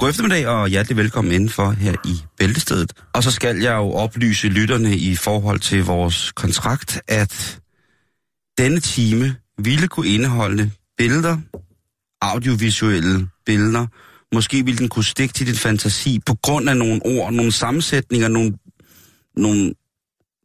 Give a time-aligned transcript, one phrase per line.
[0.00, 2.92] God eftermiddag og hjertelig velkommen indenfor her i Bæltestedet.
[3.14, 7.60] Og så skal jeg jo oplyse lytterne i forhold til vores kontrakt, at
[8.58, 11.38] denne time ville kunne indeholde billeder,
[12.22, 13.86] audiovisuelle billeder.
[14.34, 18.28] Måske ville den kunne stikke til din fantasi på grund af nogle ord, nogle sammensætninger,
[18.28, 18.52] nogle,
[19.36, 19.74] nogle,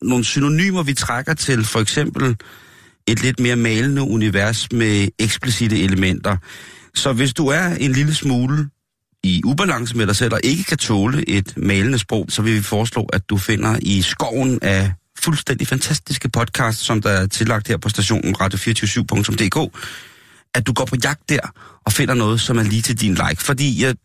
[0.01, 1.63] nogle synonymer, vi trækker til.
[1.63, 2.35] For eksempel
[3.07, 6.37] et lidt mere malende univers med eksplicite elementer.
[6.95, 8.69] Så hvis du er en lille smule
[9.25, 12.61] i ubalance med dig selv og ikke kan tåle et malende sprog, så vil vi
[12.61, 17.77] foreslå, at du finder i skoven af fuldstændig fantastiske podcast, som der er tillagt her
[17.77, 19.77] på stationen radio247.dk,
[20.55, 21.39] at du går på jagt der
[21.85, 23.43] og finder noget, som er lige til din like.
[23.43, 23.95] Fordi jeg,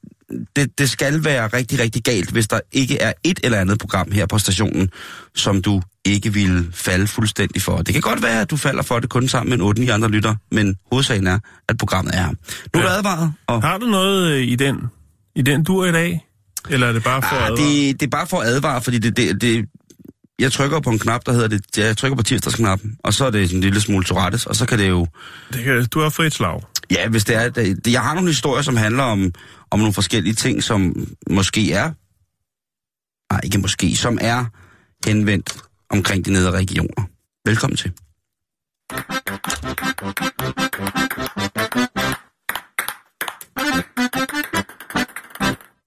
[0.56, 4.12] det, det skal være rigtig, rigtig galt, hvis der ikke er et eller andet program
[4.12, 4.88] her på stationen,
[5.34, 7.76] som du ikke vil falde fuldstændig for.
[7.76, 10.34] Det kan godt være, at du falder for det kun sammen med 8 andre lytter,
[10.52, 12.28] men hovedsagen er, at programmet er her.
[12.74, 12.96] Nu er Ja.
[12.98, 14.76] advaret, og Har du noget øh, i den,
[15.40, 16.26] i den dur i dag?
[16.70, 18.98] Eller er det bare for ah, at det, det er bare for at advare, fordi
[18.98, 19.68] det, det, det,
[20.38, 23.30] jeg trykker på en knap, der hedder det, jeg trykker på tirsdagsknappen, og så er
[23.30, 25.06] det en lille smule Tourettes, og så kan det jo,
[25.52, 26.60] det kan, du har frit slag.
[26.90, 29.32] ja, hvis det er, det, jeg har nogle historier, som handler om,
[29.70, 31.90] om nogle forskellige ting, som måske er,
[33.32, 34.44] nej, ikke måske, som er
[35.06, 35.56] henvendt
[35.90, 37.04] omkring de nedre regioner.
[37.46, 37.92] Velkommen til.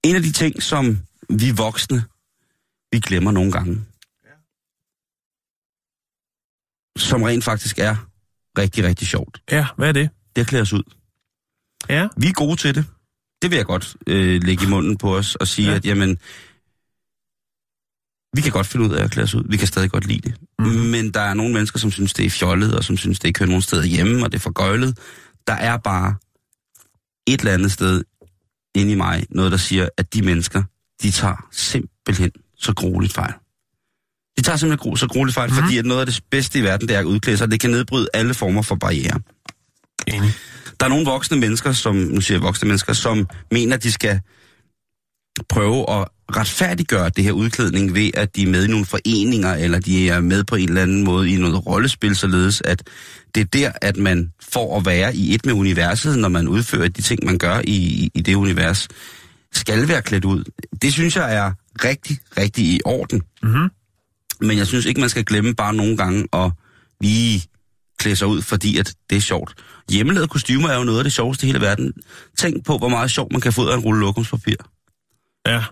[0.04, 0.98] En af de ting, som
[1.30, 2.04] vi voksne,
[2.92, 3.74] vi glemmer nogle gange,
[7.08, 7.96] som rent faktisk er
[8.58, 10.10] rigtig, rigtig sjovt, Ja, hvad er det?
[10.36, 10.82] det er at klæde os ud.
[11.88, 12.84] Ja, Vi er gode til det.
[13.42, 15.70] Det vil jeg godt øh, lægge i munden på os og sige, Ja.
[15.70, 15.76] ja.
[15.76, 16.18] at jamen,
[18.36, 19.44] vi kan godt finde ud af at klæde os ud.
[19.48, 20.40] Vi kan stadig godt lide det.
[20.58, 20.64] Mm.
[20.66, 23.38] Men der er nogle mennesker, som synes, det er fjollet, og som synes, det ikke
[23.38, 24.98] hører nogen steder hjemme, og det er for gøjlet.
[25.46, 26.16] Der er bare
[27.26, 28.04] et eller andet sted
[28.74, 30.62] inde i mig, noget, der siger, at de mennesker,
[31.02, 33.32] de tager simpelthen så grueligt fejl.
[34.36, 35.56] De tager simpelthen gro- så grueligt fejl, mm.
[35.56, 37.50] fordi at noget af det bedste i verden, det er at udklæde sig.
[37.50, 39.20] Det kan nedbryde alle former for barriere.
[40.06, 40.32] enig.
[40.80, 43.92] Der er nogle voksne mennesker, som, nu siger jeg voksne mennesker, som mener, at de
[43.92, 44.20] skal
[45.48, 49.78] prøve at retfærdiggøre det her udklædning ved, at de er med i nogle foreninger, eller
[49.78, 52.82] de er med på en eller anden måde i noget rollespil, således at
[53.34, 56.88] det er der, at man får at være i et med universet, når man udfører
[56.88, 58.88] de ting, man gør i, i det univers,
[59.52, 60.44] skal være klædt ud.
[60.82, 61.52] Det synes jeg er
[61.84, 63.22] rigtig, rigtig i orden.
[63.42, 63.70] Mhm.
[64.40, 66.50] Men jeg synes ikke, man skal glemme bare nogle gange at
[67.00, 67.42] lige
[67.98, 69.54] klæde sig ud, fordi at det er sjovt.
[69.90, 71.92] Hjemmelavede kostymer er jo noget af det sjoveste i hele verden.
[72.38, 74.56] Tænk på, hvor meget sjov man kan få ud af en rulle lokumspapir.
[75.46, 75.64] Ja,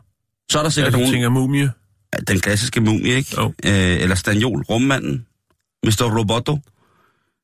[0.50, 1.10] Så er der sikkert nogen...
[1.10, 1.72] tænker mumie.
[2.14, 3.34] Ja, Den klassiske mumie, ikke?
[3.36, 3.54] Jo.
[3.64, 5.26] Øh, eller Stanjol, rummanden,
[5.84, 6.18] Mr.
[6.18, 6.58] Roboto.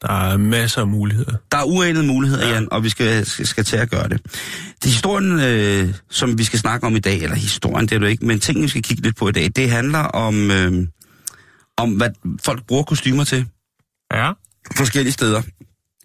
[0.03, 1.33] Der er masser af muligheder.
[1.53, 2.49] Der er uanede muligheder, Ja.
[2.49, 2.55] ja.
[2.55, 4.21] Jan, og vi skal, skal, skal til at gøre det.
[4.83, 8.09] Det historien, øh, som vi skal snakke om i dag, eller historien, det er det
[8.11, 10.87] ikke, men tingene, vi skal kigge lidt på i dag, det handler om, øh,
[11.77, 12.11] om hvad
[12.43, 13.47] folk bruger kostymer til
[14.13, 14.33] Ja,
[14.77, 15.43] forskellige steder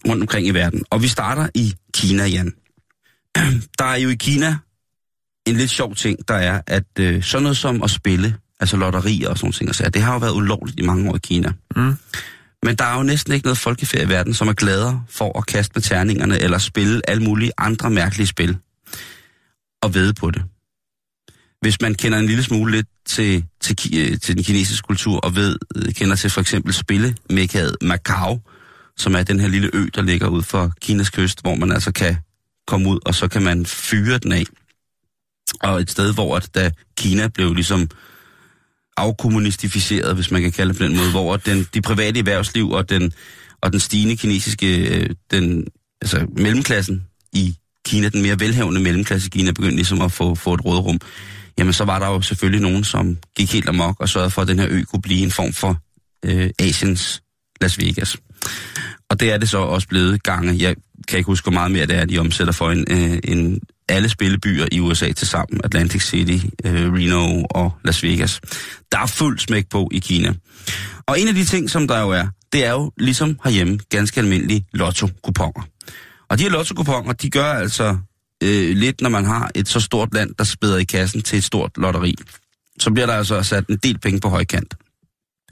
[0.07, 0.83] rundt omkring i verden.
[0.89, 2.53] Og vi starter i Kina, Jan.
[3.79, 4.57] Der er jo i Kina
[5.45, 9.29] en lidt sjov ting, der er, at øh, sådan noget som at spille, altså lotterier
[9.29, 11.51] og sådan ting, sager, det har jo været ulovligt i mange år i Kina.
[11.75, 11.95] Mm.
[12.63, 15.45] Men der er jo næsten ikke noget folkefærd i verden, som er gladere for at
[15.45, 18.57] kaste med terningerne, eller spille alle mulige andre mærkelige spil,
[19.81, 20.43] og vede på det.
[21.61, 25.35] Hvis man kender en lille smule lidt til, til, øh, til den kinesiske kultur, og
[25.35, 28.41] ved, øh, kender til for eksempel spillemekkaet Macau,
[28.97, 31.91] som er den her lille ø, der ligger ud for Kinas kyst, hvor man altså
[31.91, 32.17] kan
[32.67, 34.43] komme ud, og så kan man fyre den af.
[35.61, 37.89] Og et sted, hvor at da Kina blev ligesom
[38.97, 42.89] afkommunistificeret, hvis man kan kalde det på den måde, hvor den, de private erhvervsliv og
[42.89, 43.13] den,
[43.61, 45.67] og den stigende kinesiske, øh, den,
[46.01, 47.03] altså mellemklassen
[47.33, 47.55] i
[47.85, 50.99] Kina, den mere velhavende mellemklasse i Kina, begyndte ligesom at få, få et rådrum.
[51.57, 54.47] Jamen, så var der jo selvfølgelig nogen, som gik helt amok og sørgede for, at
[54.47, 55.77] den her ø kunne blive en form for
[56.25, 57.21] øh, Asiens
[57.61, 58.17] Las Vegas.
[59.13, 60.55] Og det er det så også blevet gange.
[60.59, 60.75] Jeg
[61.07, 64.09] kan ikke huske, hvor meget mere det er, de omsætter for en, øh, en alle
[64.09, 65.61] spillebyer i USA til sammen.
[65.63, 68.41] Atlantic City, øh, Reno og Las Vegas.
[68.91, 70.33] Der er fuld smæk på i Kina.
[71.07, 74.19] Og en af de ting, som der jo er, det er jo ligesom herhjemme ganske
[74.19, 75.63] almindelige lotto-kuponer.
[76.29, 77.97] Og de her lotto-kuponer, de gør altså
[78.43, 81.43] øh, lidt, når man har et så stort land, der spæder i kassen til et
[81.43, 82.15] stort lotteri.
[82.79, 84.73] Så bliver der altså sat en del penge på højkant.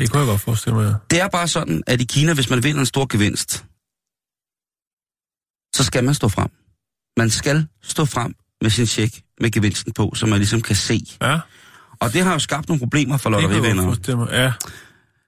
[0.02, 0.96] Det kunne jeg godt forestille mig.
[1.12, 3.66] Det er bare sådan, at i Kina, hvis man vinder en stor gevinst,
[5.76, 6.50] så skal man stå frem.
[7.18, 11.02] Man skal stå frem med sin check med gevinsten på, så man ligesom kan se.
[11.22, 11.40] Ja,
[12.00, 14.28] Og det har jo skabt nogle problemer for lotterivinder.
[14.32, 14.54] Ja.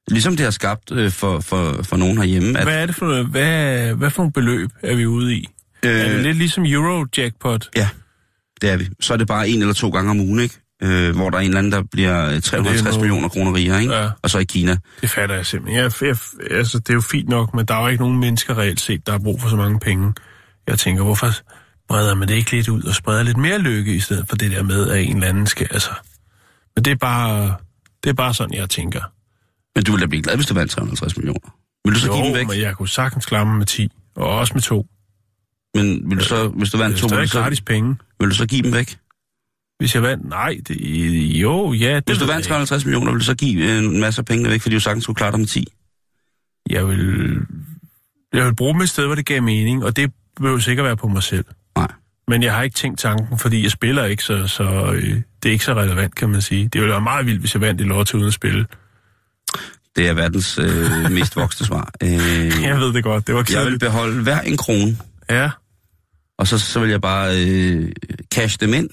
[0.08, 2.60] Ligesom det har skabt øh, for, for, for nogen herhjemme.
[2.60, 3.26] At, Hvad er det for noget?
[3.28, 5.48] Hvad, hvad for nogle beløb er vi ude i?
[5.86, 7.70] Øh, er det lidt ligesom Eurojackpot?
[7.76, 7.90] Ja,
[8.62, 8.90] det er vi.
[9.00, 10.60] Så er det bare en eller to gange om ugen, ikke?
[10.84, 13.82] Øh, hvor der er en eller anden, der bliver øh, 350 noget- millioner kroner rigere,
[13.82, 13.94] ikke?
[13.94, 14.10] Ja.
[14.22, 14.78] Og så i Kina.
[15.02, 15.84] Det fatter jeg simpelthen.
[15.84, 16.18] Jeg, jeg,
[16.52, 19.06] altså, det er jo fint nok, men der er jo ikke nogen mennesker reelt set,
[19.06, 20.14] der har brug for så mange penge.
[20.68, 21.28] Jeg tænker, hvorfor
[21.90, 24.52] breder man det ikke lidt ud og spreder lidt mere lykke, i stedet for det
[24.52, 25.68] der med, at en eller anden skal...
[25.72, 25.90] Altså,
[26.76, 27.56] men det er bare,
[28.04, 29.02] det er bare sådan, jeg tænker.
[29.76, 31.56] Men du ville da blive glad, hvis du vandt 350 millioner.
[31.86, 32.48] Vil du så Jo, give dem væk?
[32.48, 34.86] men jeg kunne sagtens klare mig med 10, og også med 2.
[35.76, 37.96] Men vil du så, hvis du vandt Det to, er vil du, så, gratis penge.
[38.20, 38.98] vil du så give dem væk?
[39.84, 40.76] Hvis jeg vandt, nej, det,
[41.42, 44.00] jo, ja, det Hvis du vandt jeg 350 millioner, vil du så give øh, en
[44.00, 45.60] masse af pengene væk, fordi du sagtens skulle klare dig med 10?
[45.60, 45.72] ikke.
[46.70, 47.38] Jeg vil,
[48.34, 50.98] jeg vil bruge dem et sted, hvor det gav mening, og det behøver sikkert være
[50.98, 51.46] på mig selv.
[51.78, 51.88] Nej.
[52.28, 54.64] Men jeg har ikke tænkt tanken, fordi jeg spiller ikke, så, så
[54.94, 55.04] øh,
[55.44, 56.64] det er ikke så relevant, kan man sige.
[56.68, 58.66] Det ville være meget vildt, hvis jeg vandt i lotto uden at spille.
[59.96, 61.92] Det er verdens øh, mest voksne svar.
[62.04, 62.10] Øh,
[62.64, 63.80] Jeg ved det godt, det var jeg vil kedeligt.
[63.80, 64.98] beholde hver en krone,
[65.30, 65.50] Ja,
[66.38, 67.92] og så, så vil jeg bare øh,
[68.34, 68.90] cash dem ind,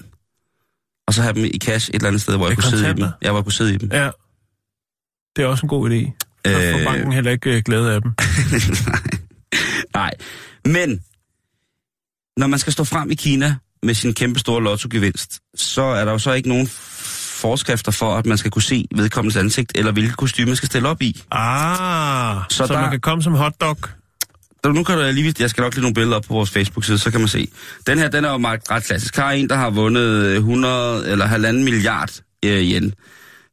[1.11, 2.89] og så have dem i cash et eller andet sted, hvor jeg Med kunne sidde
[2.89, 3.01] i dem.
[3.21, 3.89] Jeg jeg kunne sidde i dem.
[3.93, 4.09] ja.
[5.35, 6.17] Det er også en god idé.
[6.45, 6.85] Så får Øh.
[6.85, 8.11] banken heller ikke øh, glæde af dem.
[9.95, 10.11] Nej.
[10.65, 10.99] Men,
[12.37, 16.11] når man skal stå frem i Kina med sin kæmpe store lottogevinst, så er der
[16.11, 16.67] jo så ikke nogen
[17.41, 20.89] forskrifter for, at man skal kunne se vedkommendes ansigt, eller hvilket kostume man skal stille
[20.89, 21.21] op i.
[21.31, 23.77] Ah, så, Så så der- man kan komme som hotdog.
[24.65, 26.97] Så nu kan du lige, jeg skal nok lægge nogle billeder op på vores Facebook-side,
[26.97, 27.47] så kan man se.
[27.87, 29.15] Den her, den er jo meget ret klassisk.
[29.15, 32.11] Her er en, der har vundet øh, 100 eller halvanden milliard
[32.45, 32.93] øh, yen.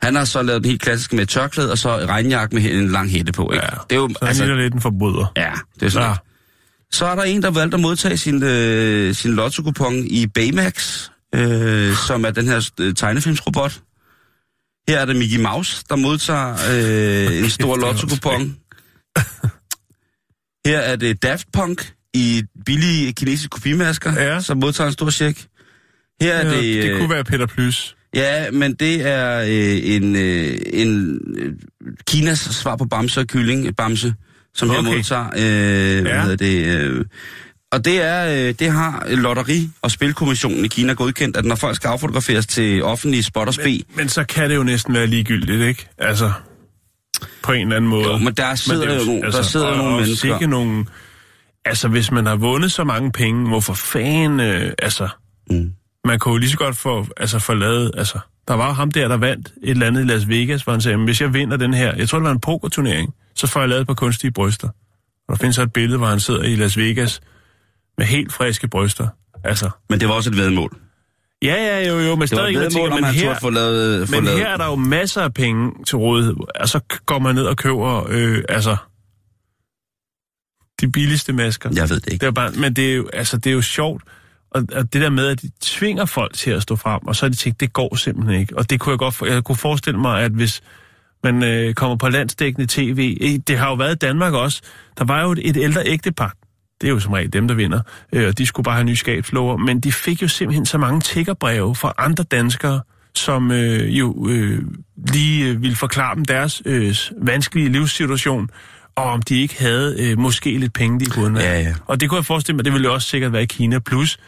[0.03, 3.11] Han har så lavet den helt klassiske med tørklæde, og så regnjakke med en lang
[3.11, 3.65] hætte på, ikke?
[3.65, 5.33] Ja, det er jo, Så han altså, lidt en forbryder.
[5.37, 6.09] Ja, det er sådan.
[6.09, 6.15] Ja.
[6.93, 9.63] Så er der en, der valgte at modtage sin, øh, sin lotto
[10.05, 13.81] i Baymax, øh, som er den her øh, tegnefilmsrobot.
[14.89, 18.07] Her er det Mickey Mouse, der modtager øh, en stor lotto
[20.69, 24.41] Her er det Daft Punk i billige kinesiske kopimasker, Ja.
[24.41, 25.39] som modtager en stor check.
[26.21, 26.63] Her er Ja, det...
[26.85, 27.97] det øh, kunne være Peter Plys.
[28.15, 31.53] Ja, men det er øh, en, øh, en øh,
[32.09, 34.15] Kinas svar på Bamse og Kylling, Bamse,
[34.55, 34.83] som okay.
[34.83, 35.27] Her modtager.
[35.27, 36.23] Øh, hvad Ja.
[36.23, 36.67] hedder det?
[36.67, 37.05] Øh,
[37.73, 41.77] og det er, øh, det har Lotteri- og Spilkommissionen i Kina godkendt, at når folk
[41.77, 45.07] skal affotograferes til offentlige spot og spe, Men, men så kan det jo næsten være
[45.07, 45.89] ligegyldigt, ikke?
[45.99, 46.33] Altså,
[47.43, 48.05] på en eller anden måde.
[48.07, 50.29] Jo, men der sidder det er jo nogle- der sidder og, nogle og mennesker.
[50.39, 50.87] Sikke nogle,
[51.65, 55.09] altså, hvis man har vundet så mange penge, hvorfor fanden, øh, altså,
[55.51, 55.73] Mm.
[56.05, 58.19] man kunne jo lige så godt få, altså, få lavet, altså,
[58.49, 60.81] der var jo ham der, der vandt et eller andet i Las Vegas, hvor han
[60.81, 63.61] sagde, "Men hvis jeg vinder den her, jeg tror, det var en pokerturnering, så får
[63.61, 64.69] jeg lavet et par kunstige bryster.
[64.69, 64.75] Og
[65.29, 67.21] der findes så et billede, hvor han sidder i Las Vegas
[67.99, 69.09] med helt friske bryster.
[69.45, 70.77] Altså, men det var også et vedmål.
[71.43, 74.09] Ja, ja, jo, jo, men stadig, man tænker, men her, få lavet...
[74.09, 74.39] Få men lavet.
[74.39, 77.57] her er der jo masser af penge til rådighed, og så går man ned og
[77.57, 78.77] køber, øh, altså,
[80.81, 81.71] de billigste masker.
[81.75, 82.21] Jeg ved det ikke.
[82.23, 84.03] Det er bare, men det er, jo, altså, det er jo sjovt,
[84.51, 87.27] og, og det der med, at de tvinger folk til at stå frem, og så
[87.27, 88.57] er de tænkt, det går simpelthen ikke.
[88.57, 90.63] Og det kunne jeg godt, jeg kunne forestille mig, at hvis
[91.25, 94.63] man øh, kommer på landsdækkende tv, det har jo været i Danmark også,
[94.99, 96.33] der var jo et, et ældre ægtepar,
[96.81, 97.81] det er jo som regel dem, der vinder,
[98.13, 101.01] øh, og de skulle bare have nye skabslover, men de fik jo simpelthen så mange
[101.01, 102.81] tiggerbreve fra andre danskere,
[103.15, 104.63] som øh, jo øh,
[105.13, 108.51] lige øh, ville forklare dem deres øh, vanskelige livssituation,
[108.97, 111.41] og om de ikke havde øh, måske lidt penge, de kunne.
[111.41, 111.75] Ja, ja.
[111.87, 113.79] Og det kunne jeg forestille mig, det ville jo også sikkert være i Kina.
[113.79, 114.19] Plus,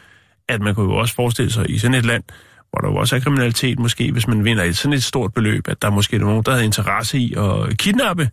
[0.49, 2.23] at man kunne jo også forestille sig i sådan et land,
[2.69, 5.67] hvor der jo også er kriminalitet, måske hvis man vinder et sådan et stort beløb,
[5.67, 8.29] at der måske er nogen, der havde interesse i at kidnappe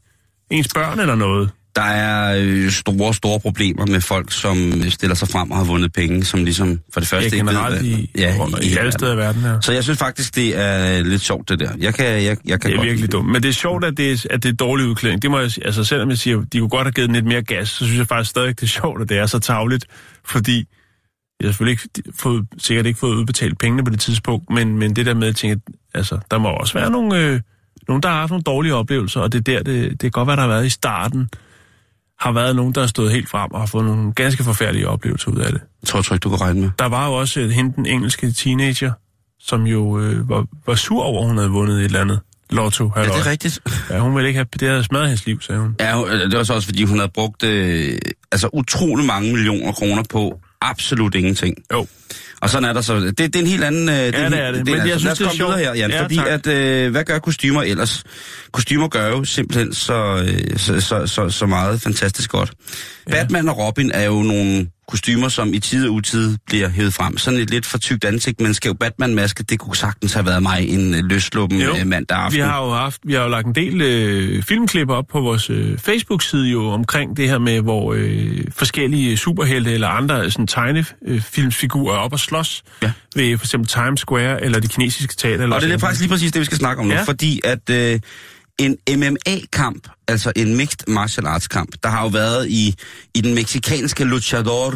[0.50, 1.50] ens børn eller noget.
[1.76, 5.92] Der er øh, store, store problemer med folk, som stiller sig frem og har vundet
[5.92, 8.76] penge, som ligesom for det første Ja, ikke ved, hvad- i, ja, i, i alle
[8.76, 8.92] verden.
[8.92, 9.60] steder i verden her.
[9.60, 11.70] Så jeg synes faktisk, det er lidt sjovt, det der.
[11.78, 13.28] Jeg kan, jeg, jeg kan Det er godt virkelig dumt.
[13.32, 15.22] Men det er sjovt, at det er, at det er dårlig udklædning.
[15.22, 15.50] Det må jeg.
[15.64, 17.84] Altså, selvom jeg siger, at de kunne godt have givet den lidt mere gas, så
[17.84, 19.84] synes jeg faktisk stadig, det er sjovt, at det er så tavligt.
[20.24, 20.56] Fordi
[21.40, 24.96] jeg har selvfølgelig ikke fået, sikkert ikke fået udbetalt pengene på det tidspunkt, men, men
[24.96, 27.40] det der med at tænke, at altså, der må også være nogle, øh,
[27.88, 30.26] nogen, der har haft nogle dårlige oplevelser, og det er der, det, det kan godt
[30.26, 31.28] være, der har været i starten.
[32.20, 35.30] Har været nogen, der har stået helt frem og har fået nogle ganske forfærdelige oplevelser
[35.30, 35.60] ud af det.
[35.82, 36.70] Jeg tror, tror ikke, du kan regne med.
[36.78, 38.92] Der var jo også øh, hende, den engelske teenager,
[39.40, 42.20] som jo øh, var, var sur over, at hun havde vundet et eller andet
[42.50, 42.92] lotto.
[42.96, 43.60] Ja, det er rigtigt.
[43.90, 45.76] Ja, hun ville ikke have, det havde smadret hendes liv, sagde hun.
[45.80, 45.96] Ja,
[46.30, 47.98] det var så også, fordi hun havde brugt øh,
[48.32, 51.54] altså utrolig mange millioner kroner på absolut ingenting.
[51.72, 51.86] Jo.
[52.40, 53.00] Og sådan er der så.
[53.00, 53.88] Det, det er en helt anden...
[53.88, 54.64] Øh, ja, det er det.
[54.64, 55.58] Men jeg altså, synes, det er sjovt.
[55.58, 55.90] her, Jan.
[55.90, 56.26] Ja, fordi tak.
[56.26, 58.04] at, øh, hvad gør kostymer ellers?
[58.52, 62.52] Kostymer gør jo simpelthen så, øh, så, så, så, så meget fantastisk godt.
[63.08, 63.12] Ja.
[63.12, 67.18] Batman og Robin er jo nogle kostymer, som i tid og utid bliver hævet frem.
[67.18, 70.68] Sådan et lidt for tykt ansigt, men skæv Batman-maske, det kunne sagtens have været mig
[70.68, 72.36] en øh, løsluppen Jo, øh, mandag aften.
[72.36, 75.50] Vi har jo haft, vi har jo lagt en del øh, filmklipper op på vores
[75.50, 81.94] øh, Facebook-side jo omkring det her med, hvor øh, forskellige superhelte eller andre sådan tegnefilmsfigurer
[81.94, 82.92] er op og slås Ja.
[83.16, 85.42] ved for eksempel Times Square eller det kinesiske teater.
[85.42, 87.02] Eller Og det er faktisk lige præcis det, vi skal snakke om nu, ja.
[87.02, 88.00] fordi at øh,
[88.58, 92.74] en MMA-kamp, altså en mixed martial arts-kamp, der har jo været i,
[93.14, 94.74] i den meksikanske luchador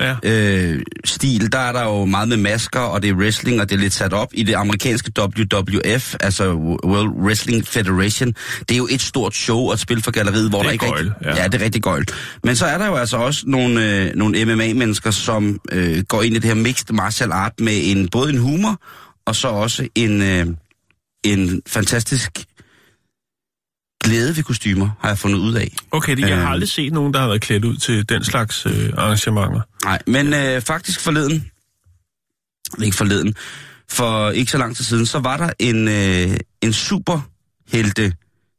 [0.00, 0.16] Ja.
[0.22, 3.74] øh, stil, der er der jo meget med masker, og det er wrestling, og det
[3.76, 6.52] er lidt sat op i det amerikanske WWF, altså
[6.84, 8.34] World Wrestling Federation.
[8.58, 10.72] Det er jo et stort show og et spil for galleriet, hvor Det er der
[10.72, 11.26] ikke gøjl, rigtig...
[11.26, 11.42] ja.
[11.42, 12.04] ja, det er rigtig gøjl.
[12.44, 16.34] Men så er der jo altså også nogle, øh, nogle MMA-mennesker, som øh, går ind
[16.36, 18.80] i det her mixed martial art med en, både en humor,
[19.26, 20.46] og så også en, øh,
[21.24, 22.30] en fantastisk
[24.08, 25.76] glæde ved kostymer, har jeg fundet ud af.
[25.90, 26.50] Okay, det, jeg har Øh.
[26.50, 29.60] aldrig set nogen, der har været klædt ud til den slags øh, arrangementer.
[29.84, 31.50] Nej, men øh, faktisk forleden,
[32.82, 33.34] ikke forleden,
[33.90, 38.12] for ikke så lang tid siden, så var der en, øh, en superhelte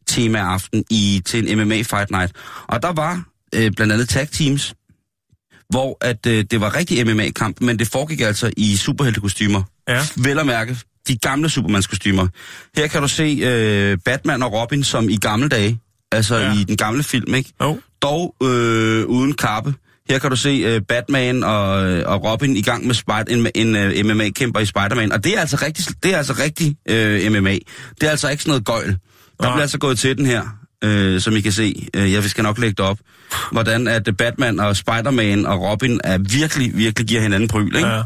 [0.07, 2.31] tema-aften i, til en MMA Fight Night.
[2.67, 3.23] Og der var
[3.55, 4.73] øh, blandt andet tag teams,
[5.69, 9.63] hvor at, øh, det var rigtig MMA-kamp, men det foregik altså i superheltekostymer.
[9.87, 10.05] Ja.
[10.17, 10.77] Vel at mærke,
[11.09, 12.27] de gamle Supermans-kostymer.
[12.77, 15.79] Her kan du se øh, Batman og Robin som i gamle dage,
[16.11, 16.53] altså Ja.
[16.53, 17.53] i den gamle film, ikke?
[17.61, 17.79] Jo.
[18.01, 19.73] dog øh, uden kappe.
[20.09, 23.47] Her kan du se øh, Batman og, øh, og Robin i gang med Spider- en,
[23.55, 25.11] en øh, MMA-kæmper i Spider-Man.
[25.11, 27.51] Og det er altså rigtig, det er altså rigtig øh, MMA.
[27.51, 28.87] Det er altså ikke sådan noget gøjl.
[28.87, 28.95] Der
[29.41, 29.51] Nej.
[29.51, 30.43] bliver altså gået til den her,
[30.83, 31.87] øh, som I kan se.
[31.95, 32.99] Øh, jeg skal nok lægge det op.
[33.51, 37.87] Hvordan at Batman og Spider-Man og Robin er virkelig, virkelig giver hinanden pryl, ikke?
[37.87, 38.01] Ja.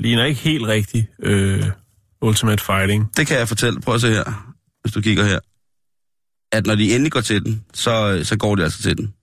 [0.00, 1.64] Ligner ikke helt rigtig øh,
[2.22, 3.10] Ultimate Fighting.
[3.16, 3.80] Det kan jeg fortælle.
[3.80, 5.38] Prøv at se her, hvis du kigger her.
[6.52, 9.14] At når de endelig går til den, så, så går de altså til den.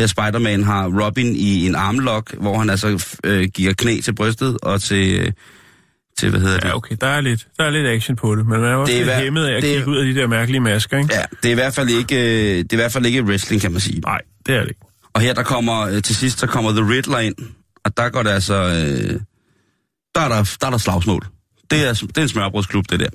[0.00, 4.58] Her Spider-Man har Robin i en armlock, hvor han altså øh, giver knæ til brystet
[4.62, 5.32] og til, øh,
[6.18, 6.68] til hvad hedder det?
[6.68, 8.92] Ja, okay, der er lidt, der er lidt action på det, men man er også
[8.92, 11.14] Det er lidt hæmmet af at det kigge ud af de der mærkelige masker, ikke?
[11.14, 13.62] Ja, det er i hvert fald ikke, øh, det er i hvert fald ikke wrestling,
[13.62, 14.00] kan man sige.
[14.00, 14.80] Nej, det er det ikke.
[15.14, 17.34] Og her der kommer, øh, til sidst, så kommer The Riddler ind,
[17.84, 19.20] og der går det altså, øh,
[20.14, 21.26] der, er der, der er der slagsmål.
[21.70, 23.08] Det er, det er en smørbrødsklub, det der.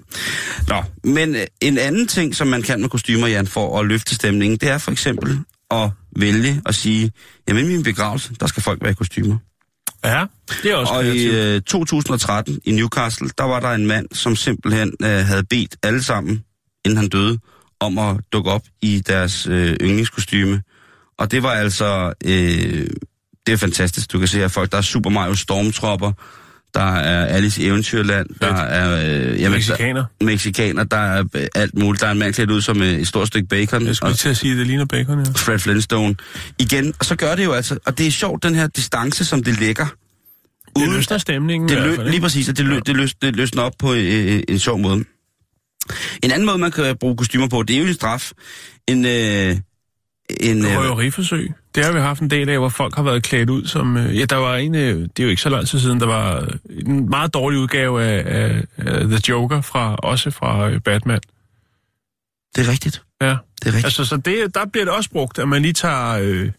[0.67, 4.15] Nå, men øh, en anden ting, som man kan med kostymer, Jan, for at løfte
[4.15, 5.39] stemningen, det er for eksempel
[5.71, 7.11] at vælge og sige,
[7.47, 9.37] jamen i min begravelse, der skal folk være i kostymer.
[10.05, 10.25] Ja,
[10.63, 11.33] det er også Og i kreativt.
[11.35, 16.03] øh, 2013 i Newcastle, der var der en mand, som simpelthen øh, havde bedt alle
[16.03, 16.43] sammen,
[16.85, 17.39] inden han døde,
[17.79, 20.61] om at dukke op i deres øh, yndlingskostyme.
[21.17, 22.87] Og det var altså, øh,
[23.45, 24.11] det er fantastisk.
[24.11, 26.11] Du kan se her folk, der er Super Mario Stormtropper,
[26.73, 30.05] der er Alice i Eventyrland, der er øh, jamen, Mexikaner.
[30.19, 32.01] Der, mexikaner, der er øh, alt muligt.
[32.01, 33.85] Der er en mand klædt ud som øh, et stort stykke bacon.
[33.87, 35.31] Jeg skulle og- til at sige, at det ligner bacon, ja.
[35.35, 36.15] Fred Flintstone.
[36.59, 39.43] Igen, og så gør det jo altså, og det er sjovt, den her distance, som
[39.43, 39.85] det ligger.
[39.85, 43.61] Det Uden- løsner stemningen det lø, lige præcis, og det, lø, det, løs, det løsner
[43.63, 45.03] op på øh, en sjov måde.
[46.23, 48.31] En anden måde, man kan bruge kostymer på, det er jo en straf.
[48.87, 49.57] En, øh,
[50.39, 51.51] en, øh, Røveriforsøg.
[51.75, 53.97] Det har vi haft en del af, hvor folk har været klædt ud som...
[53.97, 54.75] Øh, ja, der var en...
[54.75, 58.03] Øh, det er jo ikke så lang tid siden, der var en meget dårlig udgave
[58.03, 61.19] af, af, af The Joker, fra, også fra øh, Batman.
[62.55, 63.03] det er rigtigt.
[63.21, 63.27] Ja.
[63.27, 63.85] Det er rigtigt.
[63.85, 66.19] Altså, så det, der bliver det også brugt, at man lige tager...
[66.21, 66.51] Øh,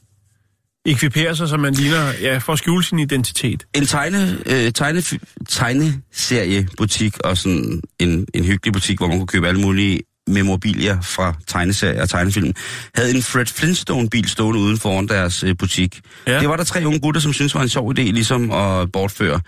[0.87, 2.13] ekviperer sig, så man ligner...
[2.21, 3.67] Ja, for at skjule sin identitet.
[3.75, 5.03] En tegne, øh, tegne,
[5.49, 11.35] tegneseriebutik og sådan en, en hyggelig butik, hvor man kunne købe alle mulige memorabilier fra
[11.47, 12.53] tegneserier og tegnefilm,
[12.95, 16.01] havde en Fred Flintstone-bil stående uden foran deres øh, butik.
[16.27, 16.33] Ja.
[16.33, 16.41] Ja.
[16.41, 19.41] Det var der tre unge gutter, som syntes var en sjov idé, ligesom at bortføre.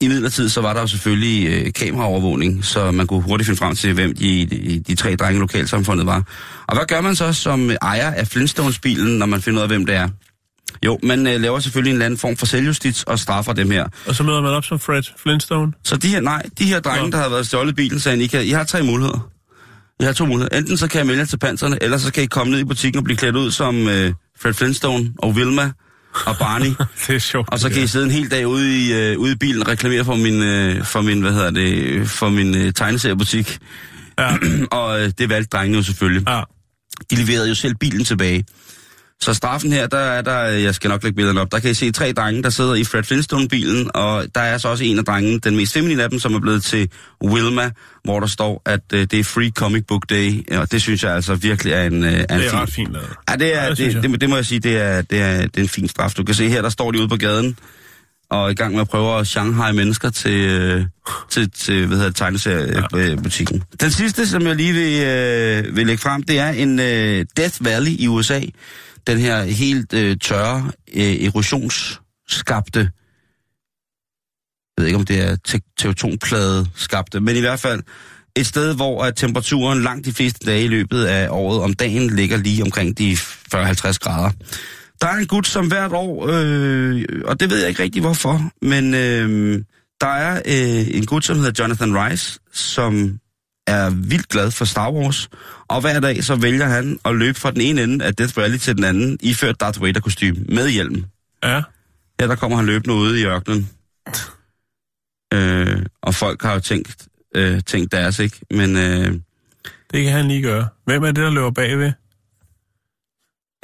[0.00, 3.76] I midlertid så var der jo selvfølgelig øh, kameraovervågning, så man kunne hurtigt finde frem
[3.76, 6.22] til, hvem de, de, de tre drenge i lokalsamfundet var.
[6.66, 9.86] Og hvad gør man så som ejer af Flintstones-bilen, når man finder ud af, hvem
[9.86, 10.08] det er?
[10.84, 13.88] Jo, man øh, laver selvfølgelig en eller anden form for selvjustits og straffer dem her.
[14.06, 15.72] Og så møder man op som Fred Flintstone.
[15.84, 17.10] Så de her, nej, de her drenge, Nå.
[17.10, 19.30] der har været stjålet bilen, sagde, I, kan, I har tre muligheder.
[20.00, 20.58] I har to muligheder.
[20.58, 22.64] Enten så kan jeg melde jer til panserne, eller så kan I komme ned i
[22.64, 25.72] butikken og blive klædt ud som øh, Fred Flintstone og Wilma
[26.26, 26.66] og Barney.
[27.06, 27.52] Det er sjovt.
[27.52, 29.68] og så kan I sidde en hel dag ude i, øh, ude i bilen og
[29.68, 33.58] reklamere for min, øh, for min, hvad hedder det, for min øh, tegneseriebutik.
[34.18, 34.36] Ja.
[34.78, 36.28] og øh, det valgte drengene jo selvfølgelig.
[36.28, 36.42] ja.
[37.10, 38.44] De leverede jo selv bilen tilbage.
[39.22, 41.74] Så straffen her, der er der, jeg skal nok lægge billederne op, der kan I
[41.74, 45.04] se tre drenge, der sidder i Fred Flintstone-bilen, og der er så også en af
[45.04, 46.90] drengene, den mest feminine af dem, som er blevet til
[47.24, 47.70] Wilma,
[48.04, 51.14] hvor der står, at uh, det er Free Comic Book Day, og det synes jeg
[51.14, 52.58] altså virkelig er en, er en Det er fin...
[52.58, 53.10] ret fint lavet.
[53.30, 55.56] Ja, det, er, Ja, det det, det, må jeg sige, det er, det, er, det
[55.56, 56.14] er en fin straf.
[56.14, 57.58] Du kan se her, der står de ude på gaden,
[58.30, 60.84] og i gang med at prøve at Shanghai mennesker til, øh,
[61.30, 63.62] til, til hvad hedder det, tegneseriebutikken.
[63.80, 67.64] Den sidste, som jeg lige vil, øh, vil lægge frem, det er en øh, Death
[67.64, 68.40] Valley i USA.
[69.06, 72.90] Den her helt øh, tørre, øh, erosionsskabte, jeg
[74.82, 77.82] ved ikke om det er te- teotonplade skabte, men i hvert fald
[78.36, 82.16] et sted, hvor at temperaturen langt de fleste dage i løbet af året om dagen
[82.16, 84.30] ligger lige omkring de 40-50 grader.
[85.00, 88.50] Der er en gut, som hvert år, øh, og det ved jeg ikke rigtig hvorfor,
[88.62, 89.62] men øh,
[90.00, 93.18] der er øh, en gut, som hedder Jonathan Rice, som
[93.66, 95.28] er vildt glad for Star Wars,
[95.68, 98.58] og hver dag så vælger han at løbe fra den ene ende af Death Valley
[98.58, 101.04] til den anden, iført Darth Vader kostume med hjelm.
[101.44, 101.62] Ja.
[102.20, 103.70] Ja, der kommer han løbende ude i ørkenen.
[105.34, 108.40] Øh, og folk har jo tænkt, øh, tænkt deres, ikke?
[108.50, 109.12] Men øh,
[109.92, 110.68] Det kan han lige gøre.
[110.84, 111.92] Hvem er det, der løber bagved?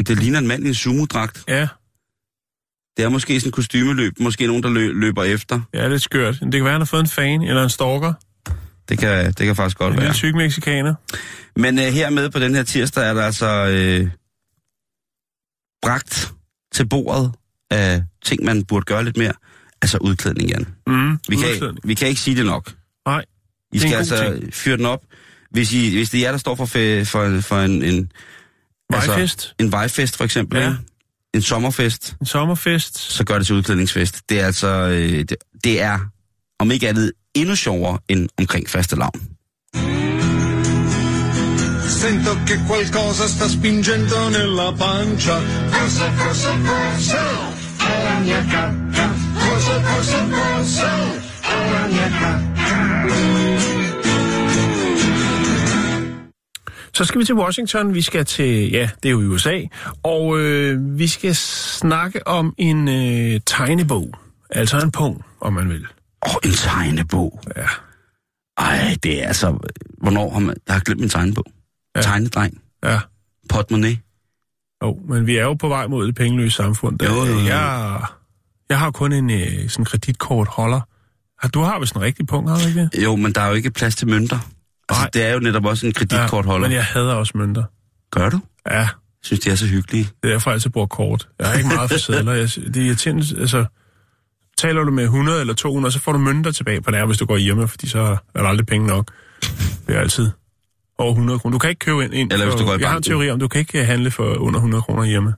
[0.07, 1.45] det ligner en mand i en sumodragt.
[1.49, 1.69] Ja,
[2.97, 5.61] Det er måske sådan en kostymeløb, måske nogen, der lø- løber efter.
[5.75, 6.35] ja, det er skørt.
[6.40, 8.12] Det kan være, han har fået en fan eller en stalker.
[8.90, 10.06] Det kan, det kan faktisk godt En være.
[10.06, 10.94] lille tyk mexikaner.
[11.56, 14.11] Men øh, hermed på den her tirsdag er der altså øh,
[15.82, 16.32] bragt
[16.73, 17.32] til bordet
[17.70, 19.32] af ting, man burde gøre lidt mere.
[19.82, 20.66] Altså udklædning, Jan.
[20.87, 22.73] Mm, Vi kan, vi kan ikke sige det nok.
[23.06, 23.25] Nej,
[23.73, 25.00] I skal en altså fyre den op.
[25.50, 28.12] Hvis, I, hvis det er jer, der står for, fe, for, for en, en,
[28.90, 30.64] vejfest, altså, en vejfest for eksempel, Ja.
[30.68, 30.75] ja.
[31.35, 32.99] en sommerfest, en sommerfest.
[32.99, 34.28] så gør det til udklædningsfest.
[34.28, 35.99] Det er altså, øh, det, det er,
[36.59, 39.20] om ikke andet, endnu sjovere end omkring faste lavn.
[42.00, 45.38] Sento che qualcosa sta spingendo nella pancia.
[45.70, 47.22] Cosa, cosa, cosa?
[47.76, 49.12] È la mia cacca.
[49.34, 50.90] Cosa, cosa, cosa?
[51.40, 52.50] È la mia cacca.
[56.93, 57.95] Så skal vi til Washington.
[57.95, 59.60] Vi skal til, ja, det er jo i USA.
[60.02, 64.14] Og øh, vi skal snakke om en øh, tegnebog.
[64.50, 65.86] Altså en pung, om man vil.
[66.26, 67.41] Åh, en tegnebog.
[67.56, 67.67] Ja.
[68.59, 69.59] Ej, det er altså...
[69.99, 70.56] Hvornår har man...
[70.67, 71.45] Jeg har glemt min tegnebog.
[71.95, 72.00] Ja.
[72.00, 72.02] Ja.
[72.02, 72.61] Tegnedreng.
[72.85, 73.00] Ja.
[73.49, 74.00] Portemonnaie.
[74.85, 76.99] Jo, men vi er jo på vej mod det pengeløse samfund.
[76.99, 77.47] Der, Jo, jo, jo.
[77.47, 78.02] Jeg,
[78.69, 80.80] jeg har kun en øh, sådan kreditkortholder.
[81.39, 82.91] Har- Du har vist en rigtig pung, har du ikke?
[83.04, 84.39] Jo, men der er jo ikke plads til mønter.
[84.89, 85.11] Altså, Nej.
[85.13, 86.69] det er jo netop også en kreditkortholder.
[86.69, 87.65] men jeg hader også mønter.
[88.11, 88.41] Gør du?
[88.67, 88.89] Ja, Jeg
[89.23, 90.04] synes, de er så hyggelige.
[90.23, 91.28] det er derfor, jeg altid bruger kort.
[91.39, 92.33] Jeg har ikke meget for sædler.
[92.33, 93.65] Jeg, det er irriterende, altså...
[94.60, 97.25] Taler du med 100 eller 200, så får du mønter tilbage på det hvis du
[97.26, 97.99] går hjemme, fordi så
[98.34, 99.10] er der aldrig penge nok.
[99.86, 100.30] Det er altid
[100.99, 101.52] over 100 kroner.
[101.52, 103.10] Du kan ikke købe ind, ind Eller hvis du går i Jeg har en banken.
[103.10, 105.34] teori om, du kan ikke handle for under 100 kroner hjemme.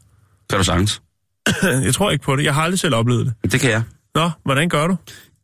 [0.51, 1.03] Kan du sagtens?
[1.63, 2.45] Jeg tror ikke på det.
[2.45, 3.53] Jeg har aldrig selv oplevet det.
[3.53, 3.83] Det kan jeg.
[4.15, 4.97] Nå, hvordan gør du?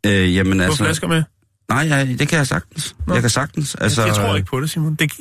[0.06, 0.84] Øh, jamen Du altså...
[0.84, 1.22] flasker med?
[1.68, 2.96] Nej, ja, det kan jeg sagtens.
[3.06, 3.14] Nå.
[3.14, 3.74] Jeg kan sagtens.
[3.74, 4.94] Altså, Jeg tror ikke på det, Simon.
[4.94, 5.12] Det,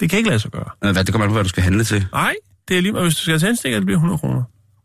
[0.00, 0.70] det kan ikke lade sig gøre.
[0.84, 2.06] Øh, hvad, det kommer an på, hvad du skal handle til.
[2.12, 2.34] Nej,
[2.68, 3.02] det er lige.
[3.02, 4.42] Hvis du skal have tændstikker, det bliver 100 kroner.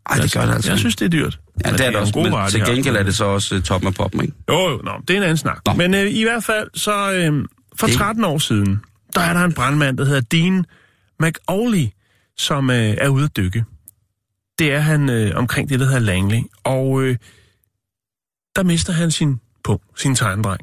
[0.09, 0.71] Ej, det gør det altså.
[0.71, 1.39] Jeg synes, det er dyrt.
[1.65, 3.61] Ja, Men det er det også, men varer, til gengæld er det så også uh,
[3.61, 4.33] toppen af poppen, ikke?
[4.49, 5.59] Jo, jo, nå, det er en anden snak.
[5.65, 5.73] Nå.
[5.73, 8.81] Men øh, i hvert fald, så øh, for Det- 13 år siden,
[9.15, 10.65] der er der en brandmand, der hedder Dean
[11.19, 11.87] McAuley,
[12.37, 13.63] som øh, er ude at dykke.
[14.59, 16.39] Det er han øh, omkring det, der hedder Langley.
[16.63, 17.17] Og øh,
[18.55, 20.61] der mister han sin punkt, sin tegnedreng.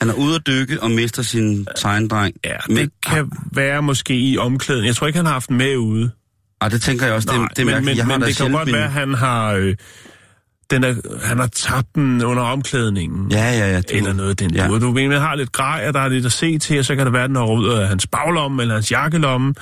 [0.00, 2.36] Han er ude at dykke og mister sin tegnedreng.
[2.44, 4.84] Ja, Men- det kan være måske i omklæden.
[4.86, 6.10] Jeg tror ikke, han har haft den med ude.
[6.64, 7.28] Ej, det tænker jeg også.
[7.36, 9.14] Nej, det, det men, men, jeg har men det kan godt min- være, at han
[9.14, 9.74] har, øh,
[10.70, 10.94] den er,
[11.26, 13.30] han har tabt den under omklædningen.
[13.30, 13.76] Ja, ja, ja.
[13.76, 14.62] Det, Eller noget af den ja.
[14.72, 14.78] ja.
[14.78, 16.96] Du ved, man har lidt grej, og der er lidt at se til, og så
[16.96, 19.54] kan det være, den er ud af hans baglomme eller hans jakkelomme.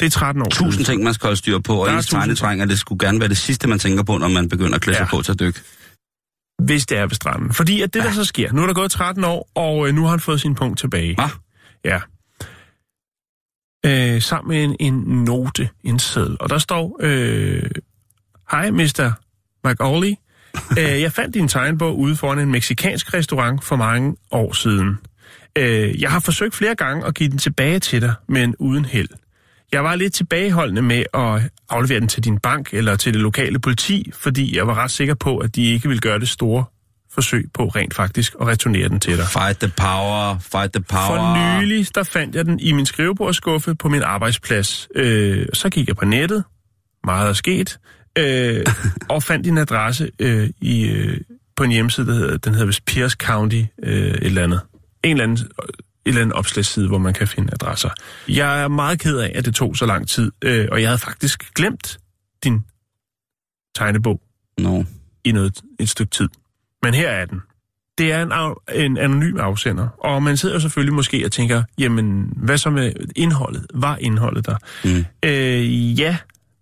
[0.00, 2.78] Det er 13 år Tusind ting, man skal holde styr på, og ens og det
[2.78, 5.16] skulle gerne være det sidste, man tænker på, når man begynder at klæde sig Ja.
[5.16, 5.60] på til at dykke.
[6.62, 7.52] Hvis det er ved stranden.
[7.54, 10.02] Fordi at det, der så sker, nu er der gået 13 år, og øh, nu
[10.02, 11.14] har han fået sin punkt tilbage.
[11.14, 11.28] Hva?
[11.84, 12.00] Ja.
[13.86, 16.36] Øh, sammen med en, en note, en seddel.
[16.40, 17.70] Og der står, øh,
[18.50, 19.12] Hej, Mr.
[19.64, 20.14] McAuley.
[20.78, 24.98] øh, jeg fandt din tegnbog ude foran en meksikansk restaurant for mange år siden.
[25.58, 29.08] Øh, jeg har forsøgt flere gange at give den tilbage til dig, men uden held.
[29.72, 33.58] Jeg var lidt tilbageholdende med at aflevere den til din bank eller til det lokale
[33.58, 36.64] politi, fordi jeg var ret sikker på, at de ikke ville gøre det store
[37.14, 39.26] forsøg på rent faktisk at returnere den til dig.
[39.26, 41.06] Fight the power, fight the power.
[41.06, 44.88] For nylig, der fandt jeg den i min skrivebordsskuffe på min arbejdsplads.
[44.94, 46.44] Øh, så gik jeg på nettet,
[47.04, 47.78] meget er sket,
[48.18, 48.66] øh,
[49.08, 51.20] og fandt din adresse øh, i, øh,
[51.56, 54.60] på en hjemmeside, der hedder, den hedder vist Pierce County øh, et eller andet.
[55.04, 55.48] En eller anden
[56.06, 57.90] eller anden opslagsside, hvor man kan finde adresser.
[58.28, 60.98] Jeg er meget ked af, at det tog så lang tid, øh, og jeg havde
[60.98, 61.98] faktisk glemt
[62.44, 62.60] din
[63.74, 64.20] tegnebog
[64.58, 64.84] Nå.
[65.24, 66.28] i noget, et stykke tid.
[66.84, 67.40] Men her er den.
[67.98, 72.32] Det er en, en anonym afsender, og man sidder jo selvfølgelig måske og tænker, jamen,
[72.36, 73.66] hvad så med indholdet?
[73.74, 74.56] Var indholdet der?
[74.84, 75.04] Mm.
[75.28, 76.16] Øh, ja,